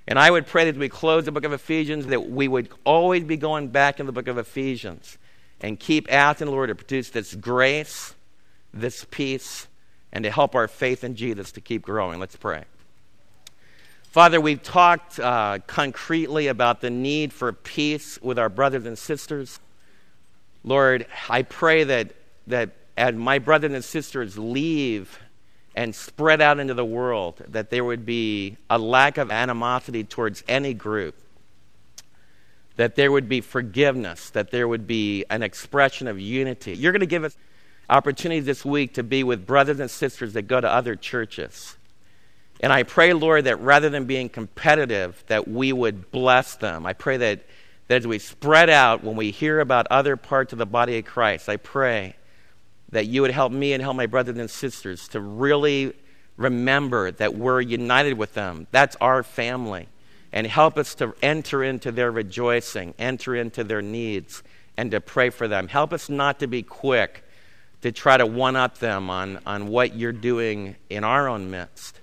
And 0.08 0.20
I 0.20 0.30
would 0.30 0.46
pray 0.46 0.66
that 0.66 0.78
we 0.78 0.88
close 0.88 1.26
the 1.26 1.32
book 1.32 1.46
of 1.46 1.54
Ephesians, 1.54 2.06
that 2.08 2.30
we 2.30 2.48
would 2.48 2.70
always 2.84 3.24
be 3.24 3.38
going 3.38 3.70
back 3.70 4.00
in 4.00 4.06
the 4.06 4.12
book 4.12 4.28
of 4.28 4.38
Ephesians 4.38 5.18
and 5.62 5.80
keep 5.80 6.12
asking 6.14 6.46
the 6.46 6.52
Lord 6.52 6.70
to 6.70 6.76
produce 6.76 7.10
this 7.10 7.34
grace, 7.34 8.14
this 8.74 9.06
peace, 9.10 9.68
and 10.12 10.24
to 10.24 10.32
help 10.32 10.54
our 10.54 10.68
faith 10.68 11.04
in 11.04 11.16
Jesus 11.16 11.52
to 11.54 11.62
keep 11.62 11.82
growing. 11.82 12.20
Let's 12.20 12.36
pray. 12.36 12.66
Father, 14.04 14.40
we've 14.40 14.64
talked 14.64 15.20
uh, 15.20 15.60
concretely 15.68 16.48
about 16.48 16.82
the 16.82 16.90
need 16.90 17.34
for 17.34 17.52
peace 17.52 18.22
with 18.22 18.40
our 18.40 18.48
brothers 18.48 18.86
and 18.86 18.98
sisters. 18.98 19.60
Lord, 20.64 21.06
I 21.28 21.42
pray 21.42 21.84
that, 21.84 22.12
that 22.48 22.70
as 22.96 23.14
my 23.16 23.40
brothers 23.40 23.74
and 23.74 23.84
sisters 23.84 24.38
leave 24.38 25.20
and 25.76 25.94
spread 25.94 26.42
out 26.42 26.60
into 26.60 26.74
the 26.74 26.86
world, 26.86 27.44
that 27.50 27.70
there 27.70 27.84
would 27.84 28.06
be 28.06 28.58
a 28.70 28.80
lack 28.80 29.18
of 29.18 29.30
animosity 29.30 30.04
towards 30.04 30.44
any 30.48 30.74
group, 30.74 31.16
that 32.78 32.96
there 32.96 33.12
would 33.12 33.28
be 33.28 33.42
forgiveness, 33.42 34.30
that 34.30 34.52
there 34.52 34.68
would 34.68 34.88
be 34.88 35.26
an 35.30 35.44
expression 35.44 36.08
of 36.08 36.20
unity. 36.20 36.74
You're 36.74 36.94
going 36.94 37.02
to 37.02 37.06
give 37.06 37.26
us 37.26 37.36
opportunities 37.90 38.46
this 38.46 38.64
week 38.64 38.94
to 38.94 39.04
be 39.04 39.24
with 39.24 39.46
brothers 39.46 39.80
and 39.80 39.92
sisters 39.92 40.34
that 40.34 40.44
go 40.44 40.62
to 40.62 40.72
other 40.72 40.96
churches. 40.96 41.76
And 42.62 42.72
I 42.72 42.84
pray, 42.84 43.12
Lord, 43.12 43.44
that 43.44 43.60
rather 43.60 43.90
than 43.90 44.06
being 44.06 44.30
competitive, 44.30 45.22
that 45.28 45.46
we 45.46 45.74
would 45.74 46.10
bless 46.10 46.56
them. 46.56 46.86
I 46.86 46.94
pray 46.94 47.18
that, 47.18 47.42
that 47.90 47.98
as 47.98 48.08
we 48.08 48.18
spread 48.18 48.70
out, 48.70 49.04
when 49.04 49.18
we 49.18 49.32
hear 49.32 49.60
about 49.60 49.88
other 49.92 50.16
parts 50.16 50.54
of 50.54 50.60
the 50.60 50.66
body 50.66 50.98
of 50.98 51.06
Christ, 51.06 51.50
I 51.50 51.58
pray 51.58 52.16
that 52.90 53.08
you 53.08 53.22
would 53.22 53.32
help 53.32 53.52
me 53.52 53.74
and 53.74 53.82
help 53.82 53.96
my 53.96 54.06
brothers 54.06 54.38
and 54.38 54.50
sisters 54.50 55.08
to 55.10 55.20
really 55.20 55.94
remember 56.38 57.12
that 57.12 57.36
we're 57.36 57.62
united 57.62 58.14
with 58.14 58.34
them. 58.34 58.68
That's 58.72 58.96
our 58.98 59.24
family. 59.24 59.88
And 60.32 60.46
help 60.46 60.78
us 60.78 60.96
to 60.96 61.14
enter 61.22 61.64
into 61.64 61.92
their 61.92 62.12
rejoicing, 62.12 62.94
enter 63.00 63.36
into 63.36 63.64
their 63.64 63.82
needs, 63.82 64.44
and 64.76 64.92
to 64.92 65.00
pray 65.00 65.30
for 65.30 65.48
them. 65.48 65.70
Help 65.70 65.94
us 65.94 66.10
not 66.10 66.40
to 66.40 66.48
be 66.48 66.62
quick 66.62 67.24
to 67.82 67.92
try 67.92 68.18
to 68.18 68.26
one 68.26 68.56
up 68.56 68.80
them 68.80 69.10
on, 69.10 69.40
on 69.46 69.68
what 69.68 69.96
you're 69.96 70.12
doing 70.12 70.76
in 70.90 71.04
our 71.04 71.30
own 71.30 71.50
midst. 71.50 72.02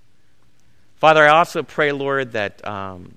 Father, 0.96 1.24
I 1.24 1.30
also 1.30 1.62
pray, 1.62 1.92
Lord, 1.92 2.32
that 2.32 2.66
um, 2.66 3.14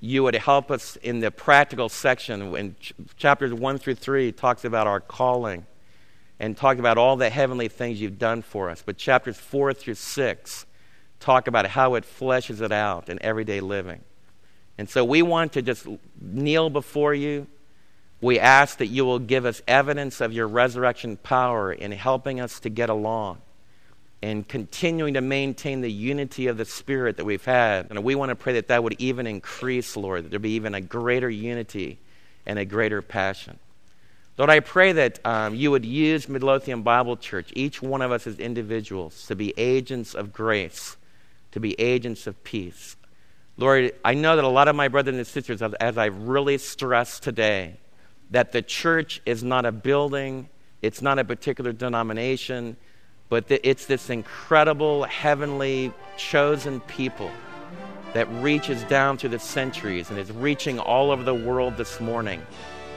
you 0.00 0.22
would 0.22 0.34
help 0.34 0.70
us 0.70 0.96
in 0.96 1.20
the 1.20 1.30
practical 1.30 1.88
section 1.88 2.50
when 2.50 2.76
ch- 2.78 2.94
chapters 3.16 3.52
1 3.52 3.78
through 3.78 3.96
3 3.96 4.32
talks 4.32 4.64
about 4.64 4.86
our 4.86 5.00
calling 5.00 5.66
and 6.40 6.56
talk 6.56 6.78
about 6.78 6.98
all 6.98 7.16
the 7.16 7.30
heavenly 7.30 7.68
things 7.68 8.00
you've 8.00 8.18
done 8.18 8.42
for 8.42 8.70
us. 8.70 8.82
But 8.84 8.96
chapters 8.96 9.38
4 9.38 9.72
through 9.74 9.94
6 9.94 10.66
talk 11.20 11.46
about 11.46 11.66
how 11.66 11.94
it 11.94 12.04
fleshes 12.04 12.60
it 12.60 12.72
out 12.72 13.08
in 13.08 13.22
everyday 13.22 13.60
living. 13.60 14.00
And 14.76 14.88
so 14.88 15.04
we 15.04 15.22
want 15.22 15.52
to 15.52 15.62
just 15.62 15.86
kneel 16.20 16.68
before 16.68 17.14
you. 17.14 17.46
We 18.20 18.38
ask 18.38 18.78
that 18.78 18.86
you 18.86 19.04
will 19.04 19.18
give 19.18 19.44
us 19.44 19.62
evidence 19.68 20.20
of 20.20 20.32
your 20.32 20.48
resurrection 20.48 21.16
power 21.16 21.72
in 21.72 21.92
helping 21.92 22.40
us 22.40 22.60
to 22.60 22.68
get 22.68 22.90
along 22.90 23.38
and 24.22 24.48
continuing 24.48 25.14
to 25.14 25.20
maintain 25.20 25.82
the 25.82 25.92
unity 25.92 26.46
of 26.46 26.56
the 26.56 26.64
Spirit 26.64 27.18
that 27.18 27.26
we've 27.26 27.44
had. 27.44 27.88
And 27.90 28.02
we 28.02 28.14
want 28.14 28.30
to 28.30 28.34
pray 28.34 28.54
that 28.54 28.68
that 28.68 28.82
would 28.82 28.96
even 28.98 29.26
increase, 29.26 29.96
Lord, 29.96 30.24
that 30.24 30.30
there 30.30 30.38
be 30.38 30.52
even 30.52 30.74
a 30.74 30.80
greater 30.80 31.28
unity 31.28 31.98
and 32.46 32.58
a 32.58 32.64
greater 32.64 33.02
passion. 33.02 33.58
Lord, 34.36 34.50
I 34.50 34.58
pray 34.58 34.90
that 34.92 35.24
um, 35.24 35.54
you 35.54 35.70
would 35.70 35.84
use 35.84 36.28
Midlothian 36.28 36.82
Bible 36.82 37.16
Church, 37.16 37.52
each 37.54 37.80
one 37.80 38.02
of 38.02 38.10
us 38.10 38.26
as 38.26 38.40
individuals, 38.40 39.26
to 39.28 39.36
be 39.36 39.54
agents 39.56 40.12
of 40.12 40.32
grace, 40.32 40.96
to 41.52 41.60
be 41.60 41.78
agents 41.80 42.26
of 42.26 42.42
peace. 42.42 42.96
Lord, 43.56 43.92
I 44.04 44.14
know 44.14 44.34
that 44.34 44.44
a 44.44 44.48
lot 44.48 44.66
of 44.66 44.74
my 44.74 44.88
brothers 44.88 45.14
and 45.14 45.24
sisters, 45.24 45.62
as 45.62 45.96
I've 45.96 46.18
really 46.26 46.58
stressed 46.58 47.22
today, 47.22 47.76
that 48.32 48.50
the 48.50 48.60
church 48.60 49.22
is 49.24 49.44
not 49.44 49.66
a 49.66 49.70
building, 49.70 50.48
it's 50.82 51.00
not 51.00 51.20
a 51.20 51.24
particular 51.24 51.72
denomination, 51.72 52.76
but 53.28 53.44
it's 53.48 53.86
this 53.86 54.10
incredible, 54.10 55.04
heavenly, 55.04 55.92
chosen 56.16 56.80
people 56.80 57.30
that 58.14 58.26
reaches 58.42 58.82
down 58.84 59.16
through 59.16 59.30
the 59.30 59.38
centuries 59.38 60.10
and 60.10 60.18
is 60.18 60.32
reaching 60.32 60.80
all 60.80 61.12
over 61.12 61.22
the 61.22 61.34
world 61.34 61.76
this 61.76 62.00
morning 62.00 62.44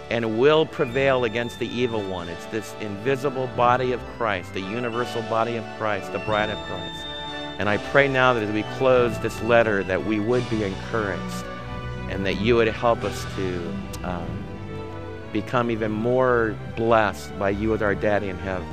and 0.10 0.40
will 0.40 0.66
prevail 0.66 1.26
against 1.26 1.60
the 1.60 1.68
evil 1.68 2.02
one. 2.04 2.30
It's 2.30 2.46
this 2.48 2.74
invisible 2.80 3.48
body 3.56 3.92
of 3.92 4.02
Christ, 4.18 4.54
the 4.54 4.62
universal 4.62 5.22
body 5.24 5.58
of 5.58 5.66
Christ, 5.78 6.12
the 6.14 6.20
bride 6.20 6.50
of 6.50 6.58
Christ. 6.66 7.06
And 7.60 7.68
I 7.68 7.78
pray 7.78 8.08
now 8.08 8.34
that 8.34 8.44
as 8.44 8.52
we 8.52 8.64
close 8.78 9.18
this 9.20 9.42
letter, 9.42 9.84
that 9.84 10.06
we 10.06 10.20
would 10.20 10.48
be 10.50 10.64
encouraged 10.64 11.46
and 12.10 12.26
that 12.26 12.40
you 12.40 12.56
would 12.56 12.68
help 12.68 13.04
us 13.04 13.26
to 13.36 13.76
um, 14.04 14.46
become 15.34 15.70
even 15.72 15.92
more 15.92 16.56
blessed 16.76 17.38
by 17.38 17.50
you 17.50 17.74
as 17.74 17.82
our 17.82 17.96
daddy 17.96 18.30
in 18.30 18.38
heaven. 18.38 18.68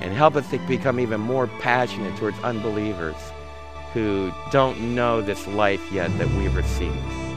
And 0.00 0.12
help 0.12 0.36
us 0.36 0.48
to 0.50 0.58
become 0.68 1.00
even 1.00 1.20
more 1.20 1.48
passionate 1.60 2.16
towards 2.16 2.38
unbelievers 2.40 3.16
who 3.92 4.32
don't 4.52 4.94
know 4.94 5.20
this 5.20 5.46
life 5.48 5.82
yet 5.90 6.16
that 6.18 6.28
we've 6.30 6.54
received. 6.54 7.27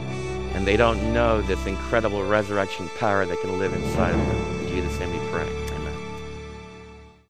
And 0.54 0.66
they 0.66 0.76
don't 0.76 1.12
know 1.12 1.40
this 1.42 1.64
incredible 1.66 2.24
resurrection 2.24 2.88
power 2.98 3.24
that 3.26 3.40
can 3.40 3.58
live 3.58 3.72
inside 3.72 4.14
of 4.14 4.26
them. 4.26 4.60
In 4.60 4.68
Jesus' 4.68 4.98
name 5.00 5.12
we 5.12 5.18
pray. 5.30 5.61